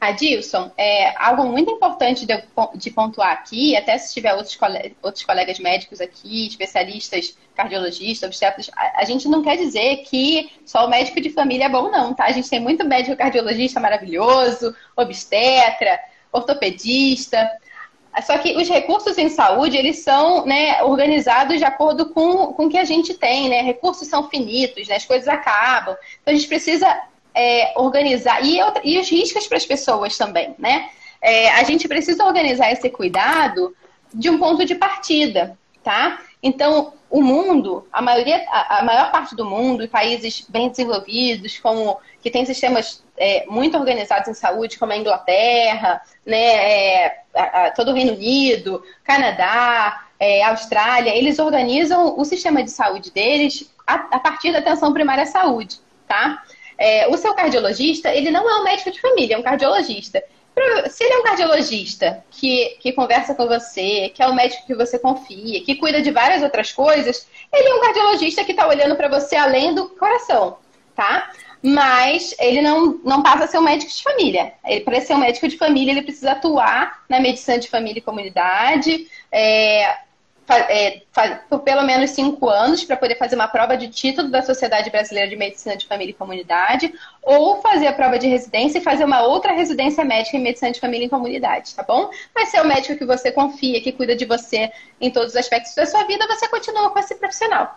[0.00, 2.34] Adilson, é, algo muito importante de,
[2.74, 8.70] de, pontuar aqui, até se tiver outros, colegas, outros colegas médicos aqui, especialistas, cardiologistas, obstetras,
[8.76, 12.12] a, a, gente não quer dizer que só o médico de família é bom, não,
[12.12, 12.24] tá?
[12.24, 15.98] A gente tem muito médico cardiologista maravilhoso, obstetra,
[16.30, 17.50] ortopedista.
[18.22, 22.70] Só que os recursos em saúde, eles são né, organizados de acordo com, com o
[22.70, 23.60] que a gente tem, né?
[23.60, 24.96] Recursos são finitos, né?
[24.96, 25.94] as coisas acabam.
[26.22, 26.98] Então, a gente precisa
[27.36, 28.42] é, organizar.
[28.42, 30.88] E, e os riscos para as pessoas também, né?
[31.20, 33.76] É, a gente precisa organizar esse cuidado
[34.12, 36.20] de um ponto de partida, tá?
[36.42, 41.98] Então, o mundo, a maioria, a, a maior parte do mundo, países bem desenvolvidos, como
[42.22, 47.70] que tem sistemas é, muito organizados em saúde, como a Inglaterra, né, é, a, a,
[47.70, 53.94] todo o Reino Unido, Canadá, é, Austrália, eles organizam o sistema de saúde deles a,
[53.94, 56.42] a partir da atenção primária à saúde, tá?
[56.78, 60.22] É, o seu cardiologista, ele não é um médico de família, é um cardiologista.
[60.88, 64.74] Se ele é um cardiologista que, que conversa com você, que é um médico que
[64.74, 68.96] você confia, que cuida de várias outras coisas, ele é um cardiologista que está olhando
[68.96, 70.56] para você além do coração,
[70.94, 71.30] tá?
[71.62, 74.54] Mas ele não, não passa a ser um médico de família.
[74.84, 79.08] Para ser um médico de família, ele precisa atuar na medicina de família e comunidade,
[79.30, 79.94] é,
[80.48, 81.02] é,
[81.48, 85.28] por pelo menos cinco anos para poder fazer uma prova de título da Sociedade Brasileira
[85.28, 89.22] de Medicina de Família e Comunidade, ou fazer a prova de residência e fazer uma
[89.22, 92.10] outra residência médica em Medicina de Família e Comunidade, tá bom?
[92.34, 95.36] Mas se é o médico que você confia, que cuida de você em todos os
[95.36, 97.76] aspectos da sua vida, você continua com esse profissional.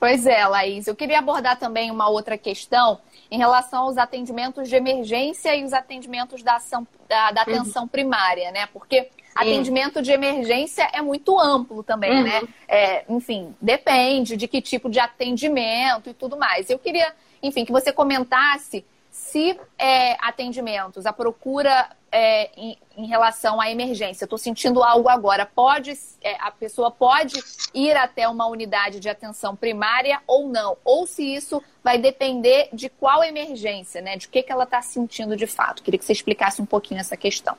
[0.00, 0.86] Pois é, Laís.
[0.86, 2.98] Eu queria abordar também uma outra questão
[3.30, 7.54] em relação aos atendimentos de emergência e os atendimentos da, ação, da, da uhum.
[7.54, 7.88] atenção uhum.
[7.88, 8.66] primária, né?
[8.72, 12.38] Porque Atendimento de emergência é muito amplo também, né?
[12.38, 12.44] uhum.
[12.44, 12.48] né?
[12.68, 16.70] É, enfim, depende de que tipo de atendimento e tudo mais.
[16.70, 23.60] Eu queria, enfim, que você comentasse se é, atendimentos, a procura é, em, em, relação
[23.60, 27.40] à emergência, estou sentindo algo agora, pode é, a pessoa pode
[27.72, 32.88] ir até uma unidade de atenção primária ou não, ou se isso vai depender de
[32.88, 34.16] qual emergência, né?
[34.16, 35.84] De que, que ela está sentindo de fato.
[35.84, 37.56] Queria que você explicasse um pouquinho essa questão.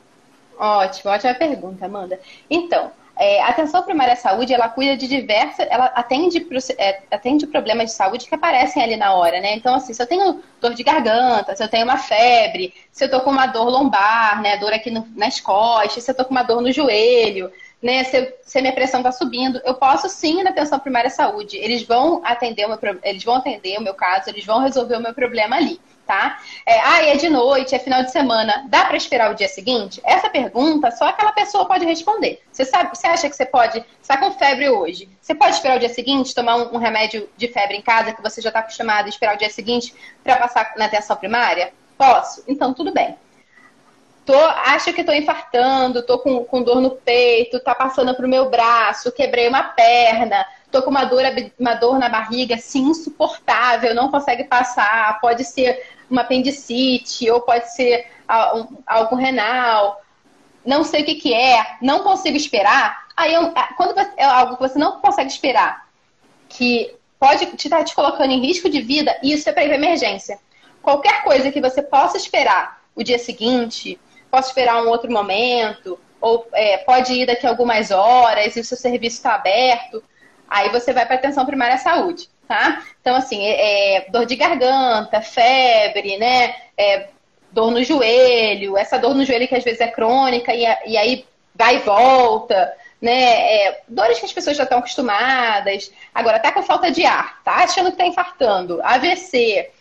[0.58, 2.20] Ótimo, ótima pergunta, Amanda.
[2.50, 6.46] Então, é, a atenção primária à saúde, ela cuida de diversas, ela atende,
[6.78, 9.56] é, atende problemas de saúde que aparecem ali na hora, né?
[9.56, 13.12] Então, assim, se eu tenho dor de garganta, se eu tenho uma febre, se eu
[13.12, 16.32] tô com uma dor lombar, né, dor aqui no, nas costas, se eu tô com
[16.32, 17.52] uma dor no joelho,
[17.86, 18.04] né?
[18.04, 21.56] Se, se a minha pressão está subindo, eu posso sim ir na atenção primária saúde.
[21.56, 25.00] Eles vão atender o meu, eles vão atender o meu caso, eles vão resolver o
[25.00, 26.39] meu problema ali tá?
[26.67, 30.00] É, ah, é de noite, é final de semana, dá para esperar o dia seguinte?
[30.04, 32.43] Essa pergunta só aquela pessoa pode responder.
[32.52, 35.80] Você sabe, você acha que você pode, está com febre hoje, você pode esperar o
[35.80, 39.10] dia seguinte, tomar um, um remédio de febre em casa que você já está acostumado
[39.10, 41.74] esperar o dia seguinte para passar na atenção primária?
[41.98, 42.43] Posso?
[42.48, 43.17] Então tudo bem.
[44.25, 48.49] Tô, acho que estou infartando, estou com, com dor no peito, tá passando pro meu
[48.49, 51.21] braço, quebrei uma perna, tô com uma dor,
[51.59, 57.71] uma dor na barriga assim, insuportável, não consegue passar, pode ser uma apendicite, ou pode
[57.71, 58.07] ser
[58.88, 60.01] algo renal,
[60.65, 63.05] não sei o que, que é, não consigo esperar.
[63.15, 63.33] Aí,
[63.77, 65.88] quando você, é algo que você não consegue esperar,
[66.49, 70.39] que pode te estar tá te colocando em risco de vida, isso é para emergência.
[70.81, 73.99] Qualquer coisa que você possa esperar o dia seguinte,
[74.36, 78.63] possa esperar um outro momento, ou é, pode ir daqui a algumas horas e o
[78.63, 80.04] seu serviço está aberto,
[80.50, 82.84] aí você vai para atenção primária à saúde tá?
[83.02, 86.56] Então, assim, é, é, dor de garganta, febre, né?
[86.78, 87.08] É,
[87.52, 91.26] dor no joelho, essa dor no joelho que às vezes é crônica e, e aí
[91.54, 93.13] vai e volta, né?
[93.13, 95.91] É, dores que as pessoas já estão acostumadas.
[96.13, 99.71] Agora, tá com falta de ar, tá achando que tá infartando, AVC,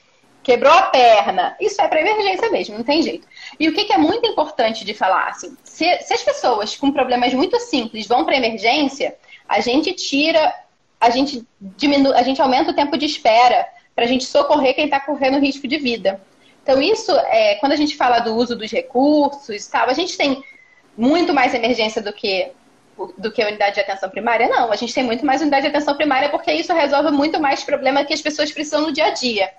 [0.42, 3.26] quebrou a perna, isso é para emergência mesmo, não tem jeito.
[3.58, 6.90] E o que, que, é muito importante de falar, assim, se, se as pessoas com
[6.90, 9.16] problemas muito simples vão para emergência,
[9.48, 10.54] a gente tira
[11.00, 14.86] a gente diminui, a gente aumenta o tempo de espera para a gente socorrer quem
[14.86, 16.20] está correndo risco de vida.
[16.62, 20.42] Então, isso, é, quando a gente fala do uso dos recursos tal, a gente tem
[20.96, 22.50] muito mais emergência do que
[23.18, 24.48] do que a unidade de atenção primária?
[24.48, 27.64] Não, a gente tem muito mais unidade de atenção primária porque isso resolve muito mais
[27.64, 29.50] problema que as pessoas precisam no dia a dia.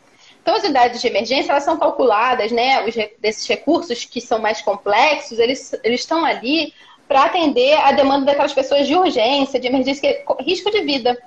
[0.45, 4.61] Então, as unidades de emergência, elas são calculadas, né, os, desses recursos que são mais
[4.61, 6.71] complexos, eles, eles estão ali
[7.07, 11.17] para atender a demanda daquelas pessoas de urgência, de emergência, risco de vida.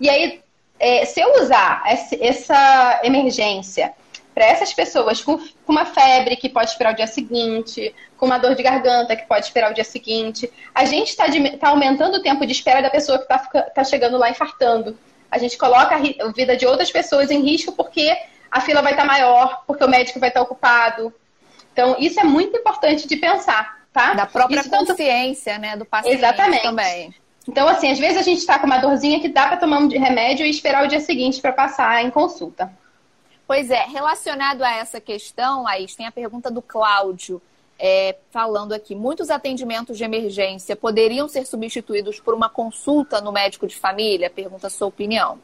[0.00, 0.40] E aí,
[0.80, 3.94] é, se eu usar essa emergência
[4.34, 8.56] para essas pessoas com, uma febre que pode esperar o dia seguinte, com uma dor
[8.56, 11.26] de garganta que pode esperar o dia seguinte, a gente está
[11.60, 14.98] tá aumentando o tempo de espera da pessoa que está tá chegando lá infartando.
[15.30, 18.12] A gente coloca a vida de outras pessoas em risco porque
[18.50, 21.12] a fila vai estar tá maior, porque o médico vai estar tá ocupado.
[21.72, 24.14] Então, isso é muito importante de pensar, tá?
[24.14, 25.62] Da própria isso consciência, tanto...
[25.62, 26.62] né, do paciente Exatamente.
[26.62, 27.14] também.
[27.48, 29.88] Então, assim, às vezes a gente está com uma dorzinha que dá para tomar um
[29.88, 32.70] remédio e esperar o dia seguinte para passar em consulta.
[33.46, 37.42] Pois é, relacionado a essa questão, Laís, tem a pergunta do Cláudio,
[37.78, 43.66] é, falando aqui: muitos atendimentos de emergência poderiam ser substituídos por uma consulta no médico
[43.66, 44.30] de família?
[44.30, 45.40] Pergunta a sua opinião.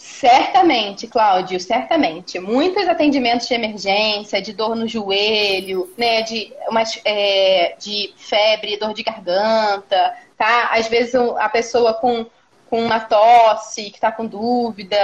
[0.00, 2.38] Certamente, Cláudio, certamente.
[2.38, 8.94] Muitos atendimentos de emergência, de dor no joelho, né, de, uma, é, de febre, dor
[8.94, 10.70] de garganta, tá?
[10.72, 12.24] Às vezes a pessoa com,
[12.70, 14.96] com uma tosse, que está com dúvida,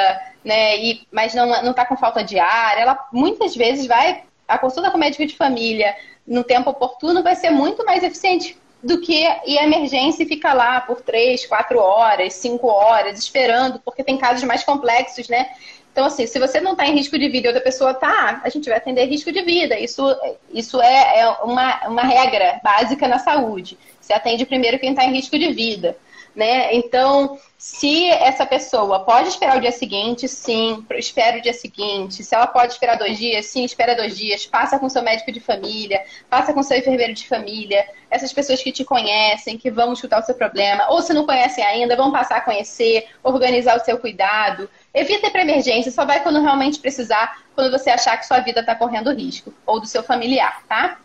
[0.43, 4.57] né, e, mas não, não tá com falta de ar, ela muitas vezes vai, a
[4.57, 5.95] consulta com o médico de família
[6.27, 10.55] no tempo oportuno vai ser muito mais eficiente do que ir à emergência e ficar
[10.55, 15.49] lá por três, quatro horas, cinco horas, esperando, porque tem casos mais complexos, né?
[15.93, 18.49] Então, assim, se você não está em risco de vida e outra pessoa está, a
[18.51, 19.79] gente vai atender risco de vida.
[19.79, 20.05] Isso,
[20.53, 23.79] isso é, é uma, uma regra básica na saúde.
[23.99, 25.97] Você atende primeiro quem está em risco de vida
[26.37, 26.75] né?
[26.75, 32.23] Então, se essa pessoa pode esperar o dia seguinte, sim, espera o dia seguinte.
[32.23, 34.45] Se ela pode esperar dois dias, sim, espera dois dias.
[34.45, 37.89] Passa com seu médico de família, passa com seu enfermeiro de família.
[38.11, 41.65] Essas pessoas que te conhecem, que vão escutar o seu problema, ou se não conhecem
[41.65, 44.69] ainda, vão passar a conhecer, organizar o seu cuidado.
[44.93, 48.61] Evita ir para emergência, só vai quando realmente precisar, quando você achar que sua vida
[48.61, 50.99] está correndo risco, ou do seu familiar, tá?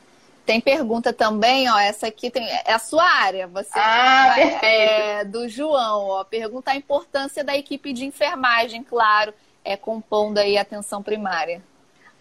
[0.51, 1.79] Tem pergunta também, ó.
[1.79, 3.47] Essa aqui tem, é a sua área.
[3.47, 4.65] Você ah, perfeito.
[4.65, 6.25] É, do João, ó.
[6.25, 9.33] Pergunta a importância da equipe de enfermagem, claro,
[9.63, 11.63] é compondo aí a atenção primária.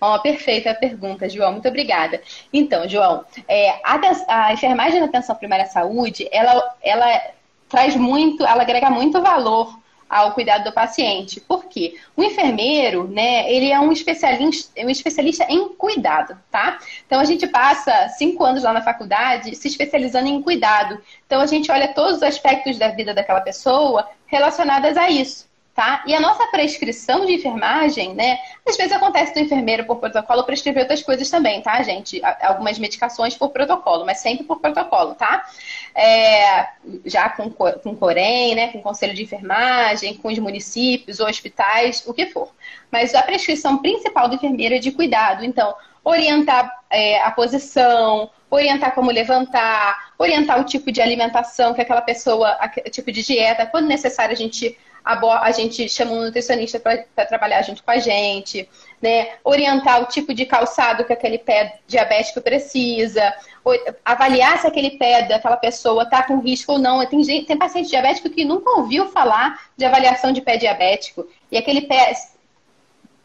[0.01, 1.51] Ó, oh, perfeita a pergunta, João.
[1.51, 2.23] Muito obrigada.
[2.53, 7.21] Então, João, é, a, a, enfermagem na atenção primária à saúde, ela, ela
[7.69, 9.77] traz muito, ela agrega muito valor
[10.11, 11.41] ao cuidado do paciente.
[11.41, 11.97] Por quê?
[12.17, 16.79] O enfermeiro, né, ele é um especialista, um especialista em cuidado, tá?
[17.07, 21.01] Então a gente passa cinco anos lá na faculdade se especializando em cuidado.
[21.25, 25.50] Então a gente olha todos os aspectos da vida daquela pessoa relacionadas a isso
[25.81, 26.03] tá?
[26.07, 28.39] E a nossa prescrição de enfermagem, né?
[28.69, 32.21] Às vezes acontece do enfermeiro por protocolo prescrever outras coisas também, tá, gente?
[32.43, 35.43] Algumas medicações por protocolo, mas sempre por protocolo, tá?
[35.95, 36.69] É,
[37.07, 38.69] já com, com Corém, né?
[38.69, 42.51] Com conselho de enfermagem, com os municípios, hospitais, o que for.
[42.91, 45.47] Mas a prescrição principal do enfermeiro é de cuidado.
[45.47, 45.75] Então,
[46.05, 52.59] orientar é, a posição, orientar como levantar, orientar o tipo de alimentação que aquela pessoa,
[52.87, 57.63] o tipo de dieta, quando necessário a gente a gente chama um nutricionista para trabalhar
[57.63, 58.69] junto com a gente,
[59.01, 59.31] né?
[59.43, 63.35] Orientar o tipo de calçado que aquele pé diabético precisa,
[64.05, 67.05] avaliar se aquele pé daquela pessoa está com risco ou não.
[67.07, 71.27] Tem, gente, tem paciente diabético que nunca ouviu falar de avaliação de pé diabético.
[71.51, 72.15] E aquele pé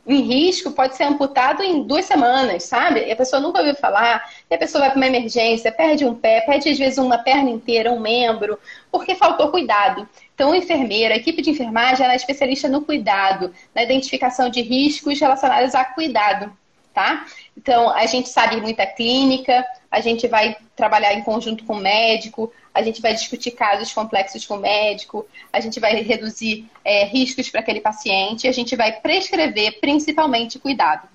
[0.07, 3.05] em risco pode ser amputado em duas semanas, sabe?
[3.05, 6.13] E a pessoa nunca ouviu falar, e a pessoa vai para uma emergência, perde um
[6.13, 8.59] pé, perde às vezes uma perna inteira, um membro,
[8.91, 10.07] porque faltou cuidado.
[10.35, 14.61] Então, o enfermeiro, a equipe de enfermagem, ela é especialista no cuidado, na identificação de
[14.61, 16.51] riscos relacionados a cuidado,
[16.93, 17.25] tá?
[17.57, 22.51] Então, a gente sabe muita clínica, a gente vai trabalhar em conjunto com o médico,
[22.73, 27.49] a gente vai discutir casos complexos com o médico, a gente vai reduzir é, riscos
[27.49, 31.14] para aquele paciente, a gente vai prescrever principalmente cuidado.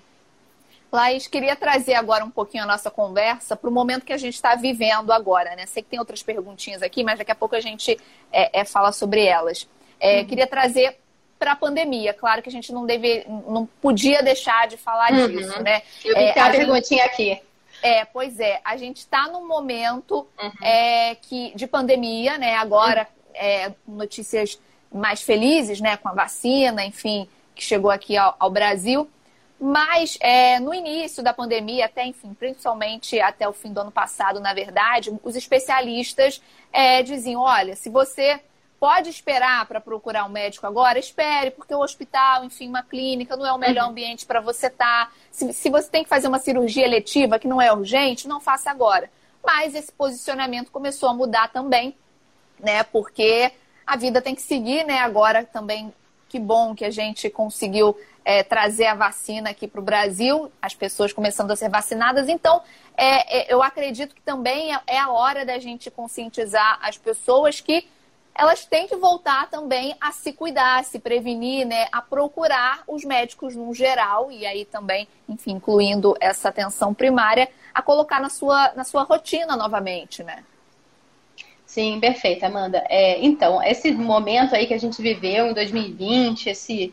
[0.92, 4.34] Laís, queria trazer agora um pouquinho a nossa conversa para o momento que a gente
[4.34, 5.64] está vivendo agora, né?
[5.66, 7.96] Sei que tem outras perguntinhas aqui, mas daqui a pouco a gente
[8.32, 9.68] é, é fala sobre elas.
[10.00, 10.26] É, uhum.
[10.26, 10.98] Queria trazer
[11.38, 12.12] para a pandemia.
[12.12, 15.28] Claro que a gente não deve, não podia deixar de falar uhum.
[15.28, 15.82] disso, né?
[16.04, 17.40] Eu vi é, que a perguntinha aqui.
[17.82, 18.60] É, pois é.
[18.64, 20.66] A gente está num momento uhum.
[20.66, 22.56] é, que, de pandemia, né?
[22.56, 24.58] Agora, é, notícias
[24.92, 25.96] mais felizes, né?
[25.96, 29.08] Com a vacina, enfim, que chegou aqui ao, ao Brasil.
[29.60, 34.40] Mas é, no início da pandemia, até enfim, principalmente até o fim do ano passado,
[34.40, 36.40] na verdade, os especialistas
[36.72, 38.40] é, diziam: olha, se você
[38.80, 43.44] pode esperar para procurar um médico agora, espere, porque o hospital, enfim, uma clínica, não
[43.44, 43.90] é o melhor uhum.
[43.90, 45.08] ambiente para você estar.
[45.08, 45.12] Tá.
[45.30, 48.70] Se, se você tem que fazer uma cirurgia eletiva que não é urgente, não faça
[48.70, 49.10] agora.
[49.44, 51.94] Mas esse posicionamento começou a mudar também,
[52.58, 52.82] né?
[52.84, 53.52] Porque
[53.86, 55.00] a vida tem que seguir, né?
[55.00, 55.92] Agora também,
[56.30, 60.76] que bom que a gente conseguiu é, trazer a vacina aqui para o Brasil, as
[60.76, 62.28] pessoas começando a ser vacinadas.
[62.28, 62.62] Então,
[62.96, 67.60] é, é, eu acredito que também é, é a hora da gente conscientizar as pessoas
[67.60, 67.84] que
[68.32, 73.04] elas têm que voltar também a se cuidar, a se prevenir, né, a procurar os
[73.04, 78.72] médicos no geral e aí também, enfim, incluindo essa atenção primária, a colocar na sua,
[78.76, 80.44] na sua rotina novamente, né?
[81.70, 82.84] Sim, perfeito, Amanda.
[82.88, 86.92] É, então, esse momento aí que a gente viveu em 2020, esse,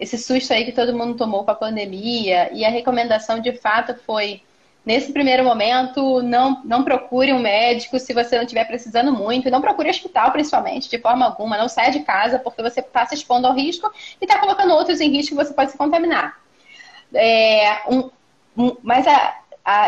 [0.00, 3.94] esse susto aí que todo mundo tomou com a pandemia, e a recomendação de fato
[4.04, 4.42] foi
[4.84, 9.50] Nesse primeiro momento, não, não procure um médico se você não estiver precisando muito.
[9.50, 11.58] Não procure hospital, principalmente, de forma alguma.
[11.58, 14.98] Não saia de casa, porque você está se expondo ao risco e está colocando outros
[15.02, 16.40] em risco que você pode se contaminar.
[17.12, 18.10] É, um,
[18.56, 19.36] um, mas a,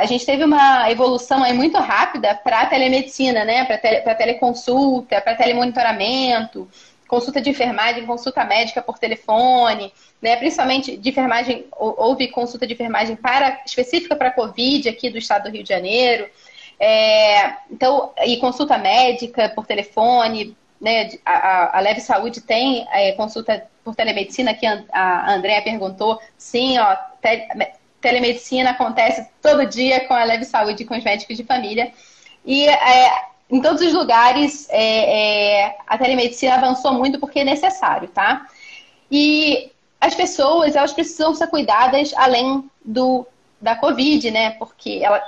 [0.01, 3.65] a, gente teve uma evolução aí muito rápida para telemedicina, né?
[3.65, 6.69] Para tele, teleconsulta, para telemonitoramento
[7.13, 10.35] consulta de enfermagem, consulta médica por telefone, né?
[10.37, 15.51] Principalmente de enfermagem, houve consulta de enfermagem para, específica para Covid aqui do estado do
[15.51, 16.27] Rio de Janeiro.
[16.81, 21.11] É, então, e consulta médica por telefone, né?
[21.23, 26.19] A, a Leve Saúde tem é, consulta por telemedicina, que a Andréa perguntou.
[26.39, 26.97] Sim, ó,
[28.03, 31.93] telemedicina acontece todo dia com a Leve Saúde, com os médicos de família.
[32.45, 33.13] E é,
[33.49, 38.47] em todos os lugares é, é, a telemedicina avançou muito porque é necessário, tá?
[39.11, 43.27] E as pessoas, elas precisam ser cuidadas além do,
[43.61, 44.51] da Covid, né?
[44.53, 45.23] Porque ela,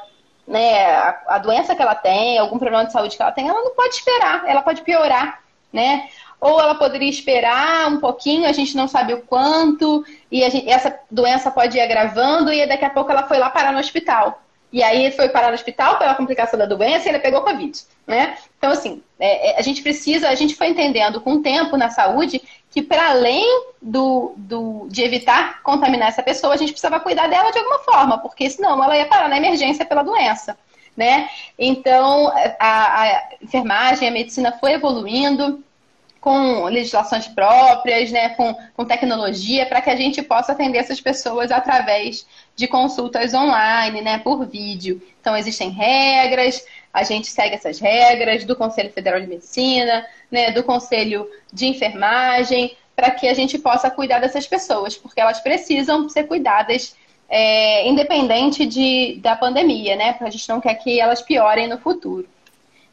[0.46, 3.62] né, a, a doença que ela tem, algum problema de saúde que ela tem, ela
[3.62, 5.40] não pode esperar, ela pode piorar,
[5.72, 6.08] né?
[6.44, 10.94] Ou ela poderia esperar um pouquinho, a gente não sabe o quanto, e gente, essa
[11.10, 14.42] doença pode ir agravando, e daqui a pouco ela foi lá parar no hospital.
[14.70, 18.36] E aí foi parar no hospital pela complicação da doença e ele pegou Covid, né?
[18.58, 21.88] Então, assim, é, é, a gente precisa, a gente foi entendendo com o tempo na
[21.88, 23.46] saúde que para além
[23.80, 28.18] do, do, de evitar contaminar essa pessoa, a gente precisava cuidar dela de alguma forma,
[28.18, 30.58] porque senão ela ia parar na emergência pela doença,
[30.94, 31.30] né?
[31.58, 35.64] Então, a, a enfermagem, a medicina foi evoluindo,
[36.24, 41.52] com legislações próprias, né, com, com tecnologia, para que a gente possa atender essas pessoas
[41.52, 45.02] através de consultas online, né, por vídeo.
[45.20, 50.64] Então, existem regras, a gente segue essas regras do Conselho Federal de Medicina, né, do
[50.64, 56.24] Conselho de Enfermagem, para que a gente possa cuidar dessas pessoas, porque elas precisam ser
[56.24, 56.96] cuidadas
[57.28, 60.12] é, independente de, da pandemia, né?
[60.12, 62.26] Porque a gente não quer que elas piorem no futuro.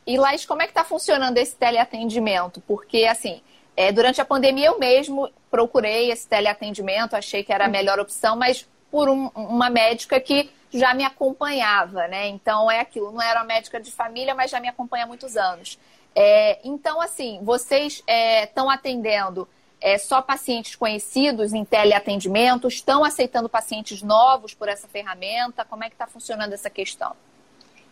[0.05, 2.61] E, Laís, como é que está funcionando esse teleatendimento?
[2.61, 3.41] Porque, assim,
[3.75, 7.71] é, durante a pandemia eu mesmo procurei esse teleatendimento, achei que era a uhum.
[7.71, 12.27] melhor opção, mas por um, uma médica que já me acompanhava, né?
[12.27, 15.37] Então é aquilo, não era uma médica de família, mas já me acompanha há muitos
[15.37, 15.77] anos.
[16.15, 18.03] É, então, assim, vocês
[18.43, 19.47] estão é, atendendo
[19.83, 22.67] é só pacientes conhecidos em teleatendimento?
[22.67, 25.65] Estão aceitando pacientes novos por essa ferramenta?
[25.65, 27.15] Como é que está funcionando essa questão?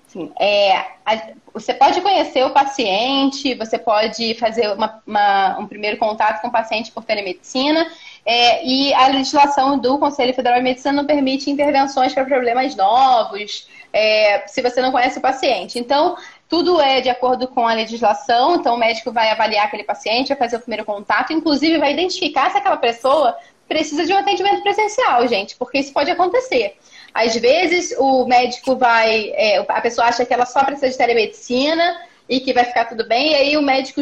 [0.09, 5.97] Sim, é, a, você pode conhecer o paciente, você pode fazer uma, uma, um primeiro
[5.97, 7.87] contato com o paciente por telemedicina,
[8.25, 13.69] é, e a legislação do Conselho Federal de Medicina não permite intervenções para problemas novos,
[13.93, 15.77] é, se você não conhece o paciente.
[15.77, 20.29] Então, tudo é de acordo com a legislação, então o médico vai avaliar aquele paciente,
[20.29, 23.37] vai fazer o primeiro contato, inclusive vai identificar se aquela pessoa
[23.67, 26.75] precisa de um atendimento presencial, gente, porque isso pode acontecer.
[27.13, 32.01] Às vezes o médico vai, é, a pessoa acha que ela só precisa de telemedicina
[32.27, 34.01] e que vai ficar tudo bem, e aí o médico,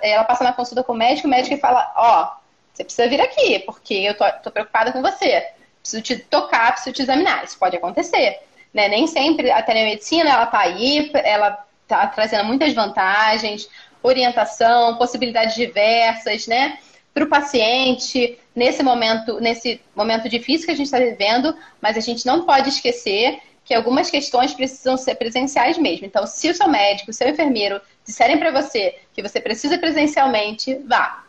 [0.00, 3.20] ela passa na consulta com o médico, o médico fala, ó, oh, você precisa vir
[3.20, 5.46] aqui, porque eu tô, tô preocupada com você.
[5.80, 7.44] Preciso te tocar, preciso te examinar.
[7.44, 8.40] Isso pode acontecer.
[8.72, 8.88] Né?
[8.88, 13.68] Nem sempre a telemedicina, ela tá aí, ela tá trazendo muitas vantagens,
[14.02, 16.78] orientação, possibilidades diversas, né?
[17.12, 22.00] Para o paciente nesse momento, nesse momento difícil que a gente está vivendo, mas a
[22.00, 26.06] gente não pode esquecer que algumas questões precisam ser presenciais mesmo.
[26.06, 30.74] Então, se o seu médico, o seu enfermeiro disserem para você que você precisa presencialmente,
[30.86, 31.24] vá.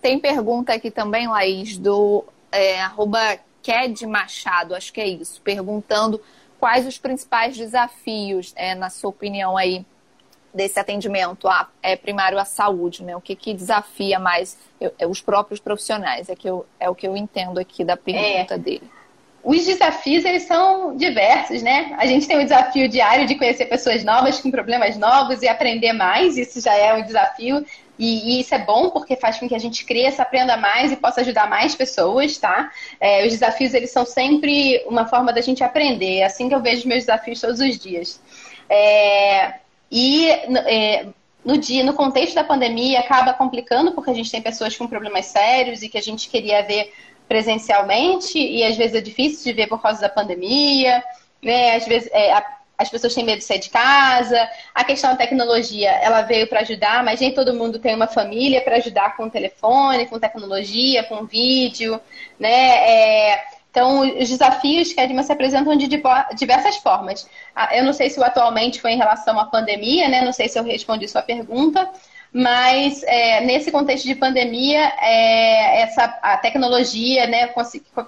[0.00, 2.80] Tem pergunta aqui também, Laís, do é,
[3.62, 6.20] Ked Machado, acho que é isso, perguntando
[6.58, 9.84] quais os principais desafios, é, na sua opinião aí,
[10.56, 13.14] desse atendimento a, é, primário à saúde, né?
[13.14, 16.94] O que, que desafia mais eu, é, os próprios profissionais, é, que eu, é o
[16.94, 18.58] que eu entendo aqui da pergunta é.
[18.58, 18.90] dele.
[19.44, 21.94] Os desafios, eles são diversos, né?
[21.98, 25.92] A gente tem o desafio diário de conhecer pessoas novas com problemas novos e aprender
[25.92, 27.64] mais, isso já é um desafio.
[27.98, 30.96] E, e, isso é bom porque faz com que a gente cresça, aprenda mais e
[30.96, 32.70] possa ajudar mais pessoas, tá?
[32.98, 36.18] É, os desafios, eles são sempre uma forma da gente aprender.
[36.18, 38.20] É assim que eu vejo meus desafios todos os dias.
[38.68, 41.06] É, e é,
[41.44, 45.26] no dia, no contexto da pandemia, acaba complicando porque a gente tem pessoas com problemas
[45.26, 46.92] sérios e que a gente queria ver
[47.28, 51.02] presencialmente e às vezes é difícil de ver por causa da pandemia,
[51.42, 51.76] né?
[51.76, 52.44] Às vezes é, a,
[52.78, 54.48] as pessoas têm medo de sair de casa.
[54.74, 58.60] A questão da tecnologia, ela veio para ajudar, mas nem todo mundo tem uma família
[58.60, 62.00] para ajudar com telefone, com tecnologia, com vídeo,
[62.38, 63.30] né?
[63.30, 63.44] É,
[63.76, 65.86] então, os desafios que a Edma se apresentam de
[66.34, 67.28] diversas formas.
[67.54, 70.24] Ah, eu não sei se atualmente foi em relação à pandemia, né?
[70.24, 71.86] Não sei se eu respondi sua pergunta,
[72.32, 77.52] mas é, nesse contexto de pandemia, é, essa, a tecnologia, né,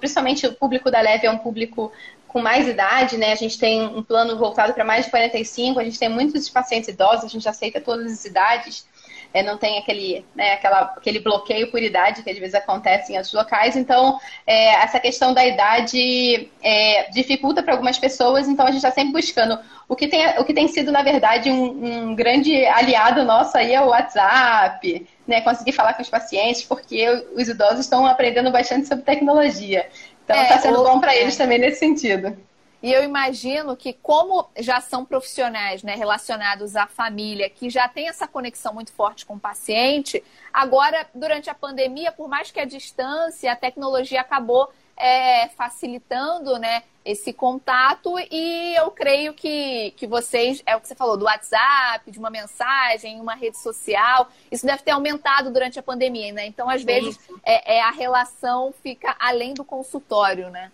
[0.00, 1.92] principalmente o público da Leve é um público
[2.26, 3.32] com mais idade, né?
[3.32, 6.88] A gente tem um plano voltado para mais de 45, a gente tem muitos pacientes
[6.88, 8.86] idosos, a gente aceita todas as idades
[9.32, 13.16] é, não tem aquele, né, aquela, aquele bloqueio por idade que às vezes acontece em
[13.16, 13.76] outros locais.
[13.76, 18.90] Então, é, essa questão da idade é, dificulta para algumas pessoas, então a gente está
[18.90, 19.58] sempre buscando.
[19.88, 23.74] O que, tem, o que tem sido, na verdade, um, um grande aliado nosso aí
[23.74, 28.88] é o WhatsApp, né, conseguir falar com os pacientes, porque os idosos estão aprendendo bastante
[28.88, 29.86] sobre tecnologia.
[30.24, 32.36] Então, está é, sendo bom para eles também nesse sentido.
[32.82, 38.08] E eu imagino que, como já são profissionais né, relacionados à família, que já tem
[38.08, 40.22] essa conexão muito forte com o paciente,
[40.52, 46.82] agora, durante a pandemia, por mais que a distância, a tecnologia acabou é, facilitando né,
[47.04, 52.10] esse contato e eu creio que, que vocês, é o que você falou, do WhatsApp,
[52.10, 56.46] de uma mensagem, uma rede social, isso deve ter aumentado durante a pandemia, né?
[56.46, 60.70] Então, às vezes, é, é, a relação fica além do consultório, né?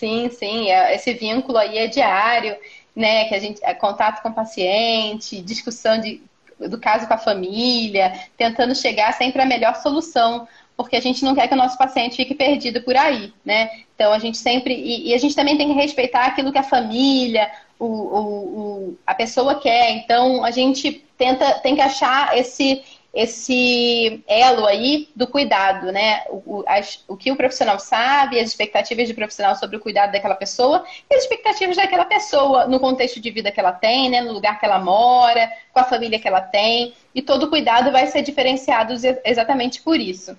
[0.00, 2.56] Sim, sim, é, esse vínculo aí é diário,
[2.96, 3.26] né?
[3.26, 6.22] Que a gente é contato com o paciente, discussão de,
[6.58, 11.34] do caso com a família, tentando chegar sempre à melhor solução, porque a gente não
[11.34, 13.82] quer que o nosso paciente fique perdido por aí, né?
[13.94, 16.62] Então a gente sempre e, e a gente também tem que respeitar aquilo que a
[16.62, 19.90] família, o, o, o, a pessoa quer.
[19.90, 22.82] Então a gente tenta tem que achar esse
[23.12, 26.22] esse elo aí do cuidado, né?
[26.28, 30.36] O, as, o que o profissional sabe, as expectativas do profissional sobre o cuidado daquela
[30.36, 34.20] pessoa e as expectativas daquela pessoa no contexto de vida que ela tem, né?
[34.20, 36.94] No lugar que ela mora, com a família que ela tem.
[37.12, 38.94] E todo cuidado vai ser diferenciado
[39.24, 40.36] exatamente por isso.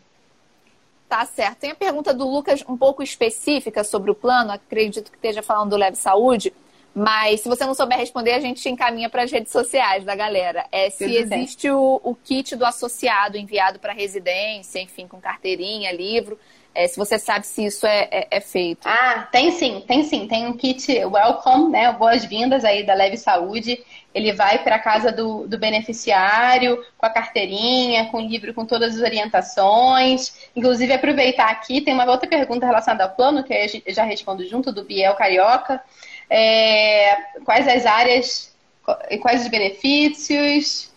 [1.10, 1.58] Tá certo.
[1.60, 5.72] Tem a pergunta do Lucas um pouco específica sobre o plano, acredito que esteja falando
[5.72, 6.54] do Leve Saúde.
[6.94, 10.66] Mas se você não souber responder, a gente encaminha para as redes sociais da galera.
[10.72, 15.92] É se Tudo existe o, o, kit do associado enviado para residência, enfim, com carteirinha,
[15.92, 16.38] livro.
[16.74, 18.88] É, se você sabe se isso é, é, é, feito.
[18.88, 20.28] Ah, tem sim, tem sim.
[20.28, 21.92] Tem um kit Welcome, né?
[21.94, 23.82] Boas-vindas aí da Leve Saúde.
[24.14, 28.66] Ele vai para a casa do, do beneficiário com a carteirinha, com o livro com
[28.66, 30.34] todas as orientações.
[30.56, 33.54] Inclusive, aproveitar aqui, tem uma outra pergunta relacionada ao plano, que
[33.86, 35.82] eu já respondo junto, do Biel Carioca
[36.34, 38.56] é, quais as áreas
[39.10, 40.90] e quais os benefícios.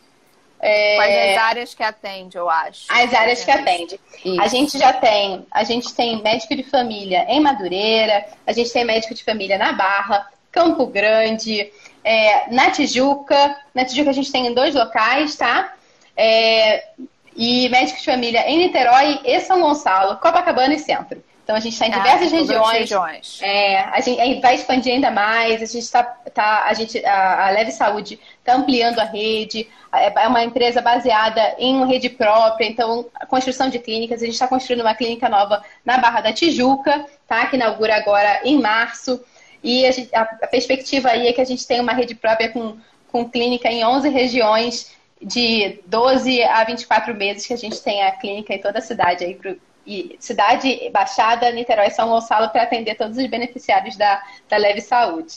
[0.60, 0.94] É...
[0.94, 2.86] Quais as áreas que atende, eu acho.
[2.88, 4.00] As áreas que atende.
[4.24, 4.40] Isso.
[4.40, 8.84] A gente já tem, a gente tem médico de família em Madureira, a gente tem
[8.84, 11.68] médico de família na Barra, Campo Grande,
[12.04, 13.58] é, na Tijuca.
[13.74, 15.74] Na Tijuca a gente tem em dois locais, tá?
[16.16, 16.90] É,
[17.36, 21.22] e médico de família em Niterói e São Gonçalo, Copacabana e Centro.
[21.44, 22.78] Então a gente está em ah, diversas ah, regiões.
[22.78, 23.38] regiões.
[23.42, 25.62] É, a gente vai expandir ainda mais.
[25.62, 29.68] A gente está, tá, a gente, a, a Leve Saúde está ampliando a rede.
[29.92, 32.66] É, é uma empresa baseada em uma rede própria.
[32.66, 34.22] Então, a construção de clínicas.
[34.22, 37.46] A gente está construindo uma clínica nova na Barra da Tijuca, tá?
[37.46, 39.22] Que inaugura agora em março.
[39.62, 42.48] E a, gente, a, a perspectiva aí é que a gente tenha uma rede própria
[42.48, 42.78] com,
[43.12, 48.12] com clínica em 11 regiões de 12 a 24 meses que a gente tem a
[48.12, 49.38] clínica em toda a cidade aí
[49.86, 55.34] e cidade Baixada, Niterói São Gonçalo para atender todos os beneficiários da, da Leve Saúde.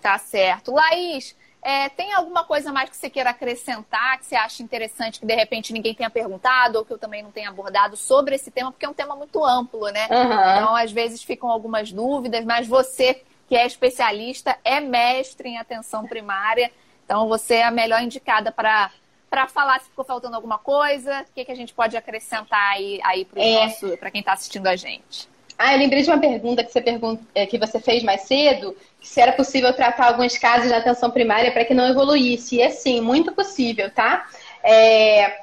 [0.00, 0.72] Tá certo.
[0.72, 5.26] Laís, é, tem alguma coisa mais que você queira acrescentar, que você acha interessante, que
[5.26, 8.72] de repente ninguém tenha perguntado, ou que eu também não tenha abordado sobre esse tema,
[8.72, 10.08] porque é um tema muito amplo, né?
[10.10, 10.32] Uhum.
[10.32, 16.06] Então, às vezes ficam algumas dúvidas, mas você, que é especialista, é mestre em atenção
[16.06, 16.70] primária,
[17.04, 18.90] então você é a melhor indicada para
[19.30, 23.00] para falar se ficou faltando alguma coisa, o que, que a gente pode acrescentar aí,
[23.04, 24.10] aí para é.
[24.10, 25.30] quem está assistindo a gente.
[25.56, 28.74] Ah, eu lembrei de uma pergunta que você, pergunta, é, que você fez mais cedo,
[29.00, 32.56] se era possível tratar alguns casos na atenção primária para que não evoluísse.
[32.56, 34.26] E é sim, muito possível, tá?
[34.64, 35.36] É,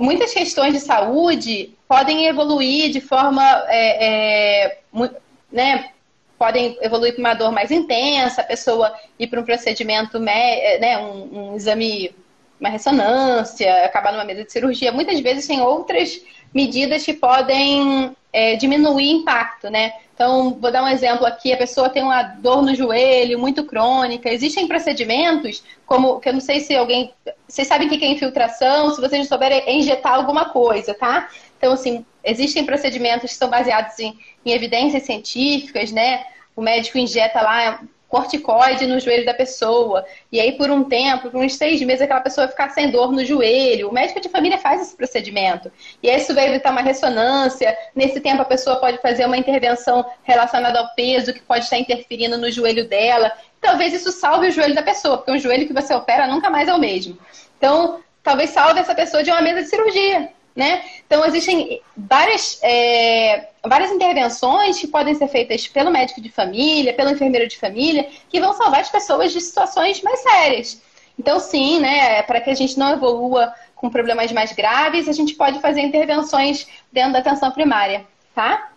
[0.00, 3.42] muitas questões de saúde podem evoluir de forma.
[3.68, 4.78] É, é,
[5.52, 5.90] né,
[6.36, 11.50] podem evoluir para uma dor mais intensa, a pessoa ir para um procedimento, né, um,
[11.50, 12.12] um exame
[12.60, 14.92] uma ressonância, acabar numa mesa de cirurgia.
[14.92, 16.20] Muitas vezes tem outras
[16.52, 19.92] medidas que podem é, diminuir impacto, né?
[20.14, 24.28] Então, vou dar um exemplo aqui: a pessoa tem uma dor no joelho muito crônica.
[24.28, 27.12] Existem procedimentos, como que eu não sei se alguém.
[27.48, 31.30] Vocês sabem o que é infiltração, se vocês souberem, é injetar alguma coisa, tá?
[31.56, 36.24] Então, assim, existem procedimentos que são baseados em, em evidências científicas, né?
[36.54, 37.80] O médico injeta lá
[38.10, 40.04] corticoide no joelho da pessoa.
[40.30, 43.12] E aí, por um tempo, por uns seis meses, aquela pessoa vai ficar sem dor
[43.12, 43.88] no joelho.
[43.88, 45.70] O médico de família faz esse procedimento.
[46.02, 47.74] E aí, isso vai evitar uma ressonância.
[47.94, 52.36] Nesse tempo, a pessoa pode fazer uma intervenção relacionada ao peso, que pode estar interferindo
[52.36, 53.32] no joelho dela.
[53.60, 56.68] Talvez isso salve o joelho da pessoa, porque um joelho que você opera nunca mais
[56.68, 57.16] é o mesmo.
[57.56, 60.82] Então, talvez salve essa pessoa de uma mesa de cirurgia né?
[61.10, 67.10] Então, existem várias, é, várias intervenções que podem ser feitas pelo médico de família, pelo
[67.10, 70.80] enfermeiro de família, que vão salvar as pessoas de situações mais sérias.
[71.18, 75.34] Então, sim, né, para que a gente não evolua com problemas mais graves, a gente
[75.34, 78.70] pode fazer intervenções dentro da atenção primária, tá?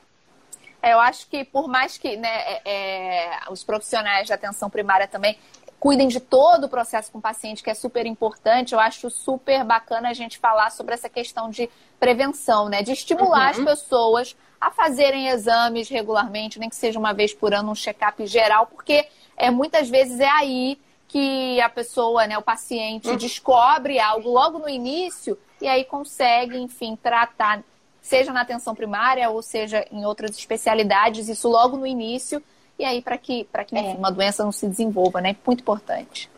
[0.82, 5.08] É, eu acho que por mais que né, é, é os profissionais de atenção primária
[5.08, 5.38] também
[5.84, 8.74] cuidem de todo o processo com o paciente, que é super importante.
[8.74, 11.70] Eu acho super bacana a gente falar sobre essa questão de
[12.00, 12.82] prevenção, né?
[12.82, 13.60] De estimular uhum.
[13.60, 18.26] as pessoas a fazerem exames regularmente, nem que seja uma vez por ano, um check-up
[18.26, 19.06] geral, porque
[19.36, 23.18] é, muitas vezes é aí que a pessoa, né, o paciente, uhum.
[23.18, 27.62] descobre algo logo no início e aí consegue, enfim, tratar,
[28.02, 32.42] seja na atenção primária ou seja em outras especialidades, isso logo no início
[32.78, 33.96] e aí para que, pra que enfim, é.
[33.96, 35.36] uma doença não se desenvolva, né?
[35.46, 36.30] Muito importante.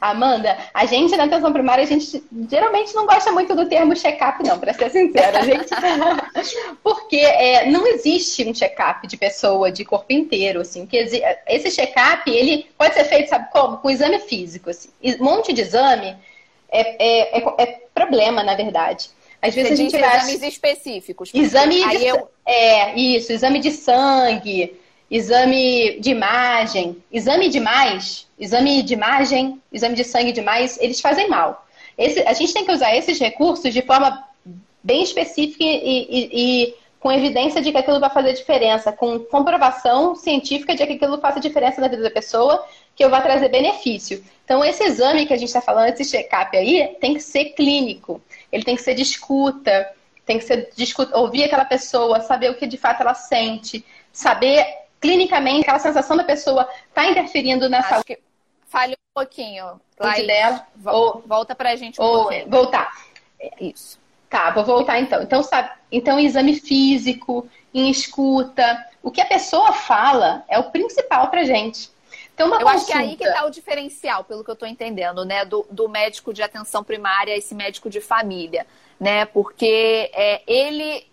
[0.00, 4.42] Amanda, a gente na atenção primária, a gente geralmente não gosta muito do termo check-up,
[4.42, 5.42] não, para ser sincera.
[5.44, 5.68] Gente...
[6.82, 10.86] Porque é, não existe um check-up de pessoa, de corpo inteiro, assim.
[10.86, 10.96] Que
[11.46, 13.76] esse check-up, ele pode ser feito, sabe como?
[13.78, 14.88] Com exame físico, assim.
[15.02, 16.16] Um monte de exame
[16.70, 19.10] é, é, é, é problema, na verdade.
[19.40, 20.16] Às vezes Você a gente vai...
[20.16, 21.30] exames específicos.
[21.34, 22.06] Exame de...
[22.06, 22.28] eu...
[22.46, 24.74] É, isso, exame de sangue,
[25.14, 31.64] exame de imagem, exame demais, exame de imagem, exame de sangue demais, eles fazem mal.
[31.96, 34.26] Esse, a gente tem que usar esses recursos de forma
[34.82, 40.16] bem específica e, e, e, com evidência de que aquilo vai fazer diferença, com comprovação
[40.16, 44.24] científica de que aquilo faça diferença na vida da pessoa, que eu vou trazer benefício.
[44.44, 48.20] Então, esse exame que a gente está falando, esse check-up aí, tem que ser clínico.
[48.50, 49.88] Ele tem que ser de escuta,
[50.26, 53.84] tem que ser de escuta, ouvir aquela pessoa, saber o que de fato ela sente,
[54.12, 58.04] saber clinicamente aquela sensação da pessoa está interferindo na Acho saúde.
[58.06, 58.18] Que
[58.66, 59.78] falhou um pouquinho.
[60.00, 60.66] Laís, dela.
[60.86, 62.48] Ou, volta para a gente um ou, pouquinho.
[62.48, 62.90] Voltar.
[63.60, 63.98] Isso.
[64.30, 65.22] Tá, vou voltar então.
[65.22, 71.28] Então, sabe, então exame físico, em escuta, o que a pessoa fala é o principal
[71.28, 71.90] pra gente.
[72.32, 72.76] Então, uma eu consulta...
[72.76, 75.44] acho que é aí que está o diferencial, pelo que eu estou entendendo, né?
[75.44, 78.66] Do, do, médico de atenção primária, esse médico de família,
[78.98, 79.26] né?
[79.26, 81.06] Porque é, ele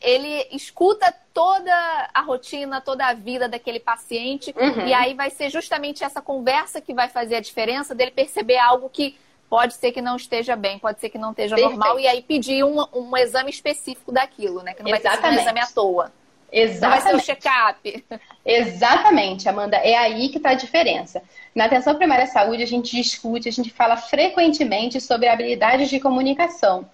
[0.00, 1.72] ele escuta toda
[2.12, 4.86] a rotina, toda a vida daquele paciente, uhum.
[4.86, 8.88] e aí vai ser justamente essa conversa que vai fazer a diferença dele perceber algo
[8.88, 9.16] que
[9.48, 11.78] pode ser que não esteja bem, pode ser que não esteja Perfeito.
[11.78, 14.74] normal, e aí pedir um, um exame específico daquilo, né?
[14.74, 15.20] Que não Exatamente.
[15.20, 16.12] vai ser um exame à toa.
[16.52, 16.80] Exatamente.
[16.80, 18.04] Não vai ser o check-up.
[18.44, 19.76] Exatamente, Amanda.
[19.76, 21.22] É aí que está a diferença.
[21.54, 26.00] Na atenção primária à saúde, a gente discute, a gente fala frequentemente sobre habilidades de
[26.00, 26.88] comunicação.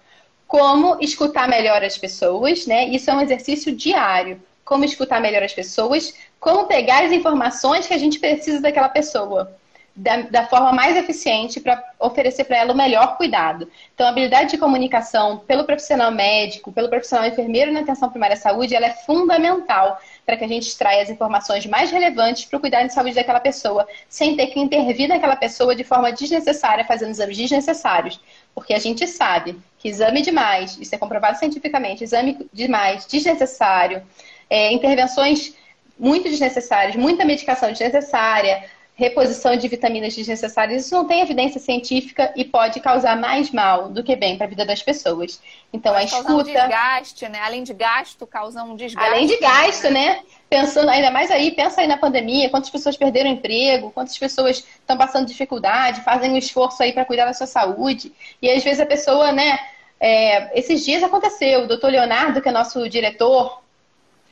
[0.47, 2.87] Como escutar melhor as pessoas, né?
[2.87, 4.41] Isso é um exercício diário.
[4.63, 9.55] Como escutar melhor as pessoas, como pegar as informações que a gente precisa daquela pessoa
[9.97, 13.67] da, da forma mais eficiente para oferecer para ela o melhor cuidado.
[13.95, 18.37] Então, a habilidade de comunicação pelo profissional médico, pelo profissional enfermeiro na atenção primária à
[18.37, 22.59] saúde, ela é fundamental para que a gente extraia as informações mais relevantes para o
[22.59, 27.09] cuidado de saúde daquela pessoa, sem ter que intervir naquela pessoa de forma desnecessária, fazendo
[27.09, 28.19] exames desnecessários.
[28.57, 34.01] Porque a gente sabe que exame demais, isso é comprovado cientificamente, exame demais, desnecessário,
[34.49, 35.53] é, intervenções
[35.97, 38.67] muito desnecessárias, muita medicação desnecessária,
[38.97, 44.03] reposição de vitaminas desnecessárias, isso não tem evidência científica e pode causar mais mal do
[44.03, 45.39] que bem para a vida das pessoas.
[45.71, 46.33] Então pode a escuta.
[46.33, 47.39] Um desgaste, né?
[47.39, 49.07] Além de gasto, causa um desgaste.
[49.07, 49.91] Além de gasto, né?
[49.91, 50.19] né?
[50.49, 54.97] Pensando ainda mais aí, pensa aí na pandemia, quantas pessoas perderam emprego, quantas pessoas estão
[54.97, 58.11] passando dificuldade, fazem um esforço aí para cuidar da sua saúde.
[58.41, 59.59] E às vezes a pessoa, né?
[59.99, 63.61] É, esses dias aconteceu, o doutor Leonardo, que é nosso diretor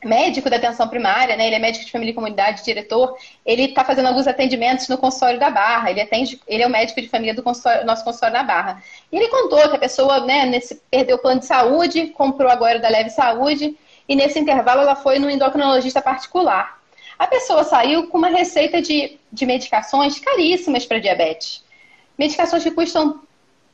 [0.04, 1.46] médico da atenção primária, né?
[1.46, 3.16] Ele é médico de família e comunidade, diretor.
[3.44, 5.90] Ele está fazendo alguns atendimentos no consultório da Barra.
[5.90, 8.82] Ele atende, ele é o médico de família do consultório, nosso consultório da Barra.
[9.10, 12.78] E ele contou que a pessoa, né, nesse, perdeu o plano de saúde, comprou agora
[12.78, 13.76] da Leve Saúde,
[14.08, 16.80] e nesse intervalo ela foi no endocrinologista particular.
[17.18, 21.64] A pessoa saiu com uma receita de, de medicações caríssimas para diabetes.
[22.18, 23.20] Medicações que custam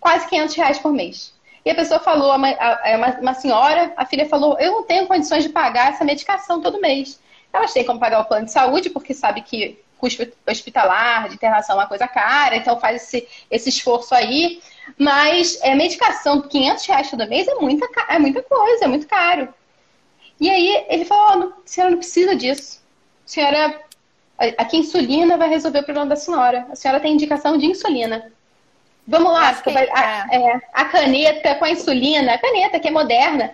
[0.00, 1.31] quase 500 reais por mês.
[1.64, 5.06] E a pessoa falou, a, a, uma, uma senhora, a filha falou, eu não tenho
[5.06, 7.20] condições de pagar essa medicação todo mês.
[7.52, 11.76] Elas têm como pagar o plano de saúde, porque sabe que custo hospitalar, de internação
[11.76, 14.60] é uma coisa cara, então faz esse, esse esforço aí.
[14.98, 19.54] Mas é, medicação, 500 reais todo mês é muita, é muita coisa, é muito caro.
[20.40, 22.82] E aí ele falou, oh, a senhora não precisa disso.
[23.24, 23.80] A senhora,
[24.58, 26.66] aqui insulina vai resolver o problema da senhora.
[26.68, 28.32] A senhora tem indicação de insulina.
[29.06, 30.36] Vamos lá, vai, a, é.
[30.36, 33.50] é, a, caneta com a insulina, a caneta que é moderna, a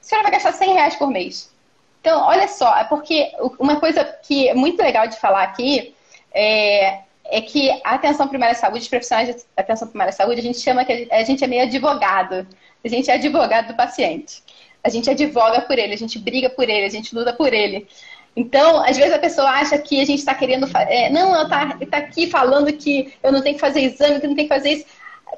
[0.00, 1.52] senhora vai gastar 100 reais por mês.
[2.00, 5.94] Então, olha só, é porque uma coisa que é muito legal de falar aqui
[6.32, 10.40] é, é que a atenção primária à saúde, os profissionais de atenção primária à saúde,
[10.40, 12.46] a gente chama que a gente é meio advogado.
[12.84, 14.42] A gente é advogado do paciente.
[14.82, 17.88] A gente advoga por ele, a gente briga por ele, a gente luta por ele.
[18.36, 20.68] Então, às vezes a pessoa acha que a gente está querendo.
[20.76, 24.26] É, não, ela está tá aqui falando que eu não tenho que fazer exame, que
[24.26, 24.86] não tenho que fazer isso.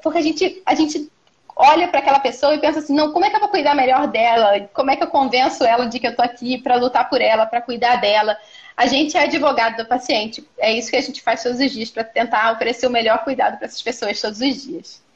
[0.01, 1.09] Porque a gente, a gente
[1.55, 4.07] olha para aquela pessoa e pensa assim: não, como é que eu vou cuidar melhor
[4.07, 4.67] dela?
[4.73, 7.45] Como é que eu convenço ela de que eu estou aqui para lutar por ela,
[7.45, 8.35] para cuidar dela?
[8.75, 10.47] A gente é advogado do paciente.
[10.57, 13.57] É isso que a gente faz todos os dias para tentar oferecer o melhor cuidado
[13.57, 15.06] para essas pessoas todos os dias.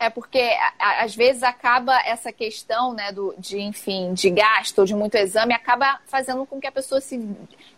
[0.00, 4.94] É porque às vezes acaba essa questão, né, do, de enfim, de gasto ou de
[4.94, 7.22] muito exame, acaba fazendo com que a pessoa se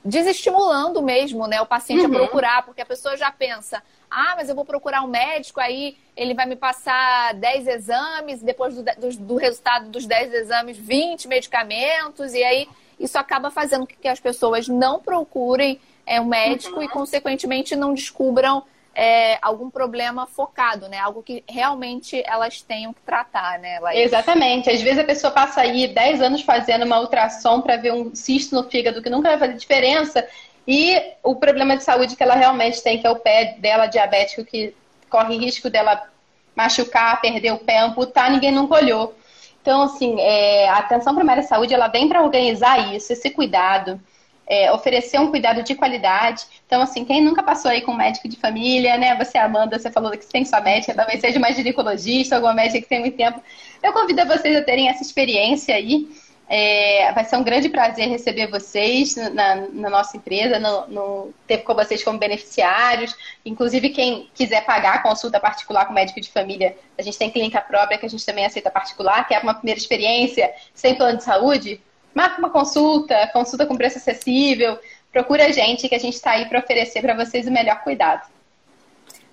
[0.05, 2.15] desestimulando mesmo, né, o paciente uhum.
[2.15, 5.99] a procurar, porque a pessoa já pensa, ah, mas eu vou procurar um médico, aí
[6.17, 11.27] ele vai me passar 10 exames, depois do, do, do resultado dos 10 exames, 20
[11.27, 12.69] medicamentos, e aí
[13.01, 16.83] isso acaba fazendo com que as pessoas não procurem é, um médico uhum.
[16.85, 18.63] e, consequentemente, não descubram
[18.95, 20.99] é, algum problema focado, né?
[20.99, 23.81] Algo que realmente elas tenham que tratar, né?
[23.81, 24.01] Laís?
[24.01, 24.71] Exatamente.
[24.71, 28.55] Às vezes a pessoa passa aí 10 anos fazendo uma ultrassom para ver um cisto
[28.55, 30.27] no fígado que nunca vai fazer diferença
[30.67, 34.45] e o problema de saúde que ela realmente tem, que é o pé dela diabético,
[34.45, 34.75] que
[35.11, 36.09] corre risco dela
[36.55, 39.15] machucar, perder o pé, amputar, ninguém nunca olhou.
[39.61, 44.01] Então, assim, é, a atenção primária à saúde, ela vem para organizar isso, esse cuidado,
[44.47, 46.45] é, oferecer um cuidado de qualidade.
[46.67, 49.17] Então, assim, quem nunca passou aí com um médico de família, né?
[49.17, 52.89] Você, Amanda, você falou que tem sua médica, talvez seja uma ginecologista, alguma médica que
[52.89, 53.43] tem muito tempo.
[53.83, 56.09] Eu convido vocês a terem essa experiência aí.
[56.55, 61.59] É, vai ser um grande prazer receber vocês na, na nossa empresa, no, no, ter
[61.59, 63.17] com vocês como beneficiários.
[63.43, 67.59] Inclusive, quem quiser pagar a consulta particular com médico de família, a gente tem clínica
[67.61, 71.25] própria que a gente também aceita particular, que é uma primeira experiência sem plano de
[71.25, 71.81] saúde
[72.15, 74.79] marca uma consulta, consulta com preço acessível,
[75.11, 78.31] procura a gente que a gente está aí para oferecer para vocês o melhor cuidado.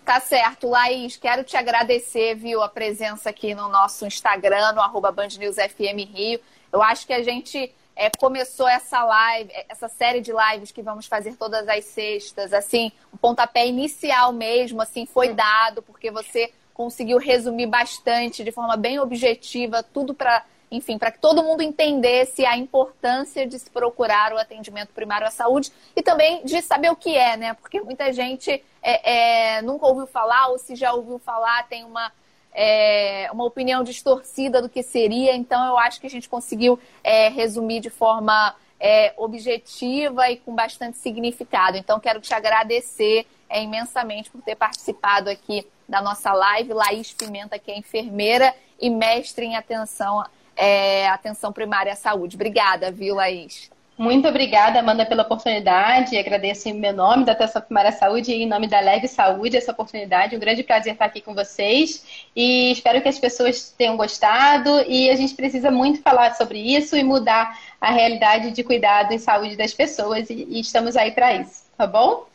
[0.06, 5.12] Tá certo, Laís, quero te agradecer, viu, a presença aqui no nosso Instagram, no arroba
[5.12, 6.40] Band News FM Rio.
[6.74, 11.06] Eu acho que a gente é, começou essa live, essa série de lives que vamos
[11.06, 16.52] fazer todas as sextas, assim, o um pontapé inicial mesmo, assim, foi dado, porque você
[16.74, 22.46] conseguiu resumir bastante, de forma bem objetiva, tudo para enfim, para que todo mundo entendesse
[22.46, 26.96] a importância de se procurar o atendimento primário à saúde e também de saber o
[26.96, 27.54] que é, né?
[27.56, 32.12] Porque muita gente é, é, nunca ouviu falar ou se já ouviu falar tem uma
[32.54, 35.36] é, uma opinião distorcida do que seria.
[35.36, 40.56] Então, eu acho que a gente conseguiu é, resumir de forma é, objetiva e com
[40.56, 41.78] bastante significado.
[41.78, 46.74] Então, quero te agradecer é, imensamente por ter participado aqui da nossa live.
[46.74, 50.24] Laís Pimenta, que é enfermeira e mestre em atenção,
[50.60, 52.36] é, atenção primária à saúde.
[52.36, 53.72] Obrigada, viu, Laís?
[53.98, 56.18] Muito obrigada, Amanda, pela oportunidade.
[56.18, 59.58] Agradeço em meu nome, da Atenção Primária à Saúde, e em nome da Leve Saúde,
[59.58, 60.38] essa oportunidade.
[60.38, 62.06] Um grande prazer estar aqui com vocês.
[62.34, 64.70] E espero que as pessoas tenham gostado.
[64.88, 69.18] E a gente precisa muito falar sobre isso e mudar a realidade de cuidado em
[69.18, 70.30] saúde das pessoas.
[70.30, 72.26] E, e estamos aí para isso, tá bom?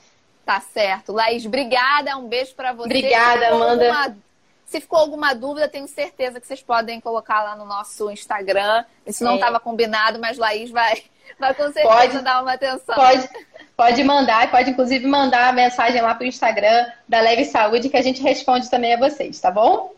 [0.45, 1.12] Tá certo.
[1.12, 2.14] Laís, obrigada.
[2.18, 2.85] Um beijo para você.
[2.85, 3.87] Obrigada, Amanda.
[3.87, 4.16] Alguma...
[4.75, 8.85] Se ficou alguma dúvida, tenho certeza que vocês podem colocar lá no nosso Instagram.
[9.07, 9.61] Isso não estava é.
[9.61, 11.01] combinado, mas Laís vai
[11.39, 12.97] Vai com certeza pode, dar uma atenção.
[12.97, 13.29] Pode,
[13.77, 17.97] pode mandar, pode inclusive mandar a mensagem lá para o Instagram da Leve Saúde que
[17.97, 19.93] a gente responde também a vocês, tá bom?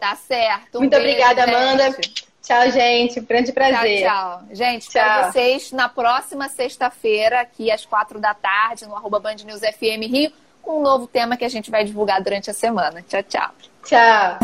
[0.00, 0.78] Tá certo.
[0.78, 1.54] Um Muito beijo, obrigada, gente.
[1.54, 1.96] Amanda.
[2.42, 3.20] Tchau, gente.
[3.20, 4.02] Grande prazer.
[4.02, 4.42] Tchau, tchau.
[4.50, 5.30] Gente, tchau.
[5.30, 10.32] vocês na próxima sexta-feira, aqui às quatro da tarde, no arroba Band News FM Rio,
[10.60, 13.02] com um novo tema que a gente vai divulgar durante a semana.
[13.02, 13.69] Tchau, tchau.
[13.84, 14.38] Tchau.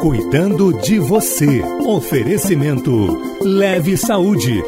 [0.00, 1.62] Cuidando de você.
[1.86, 4.62] Oferecimento Leve Saúde.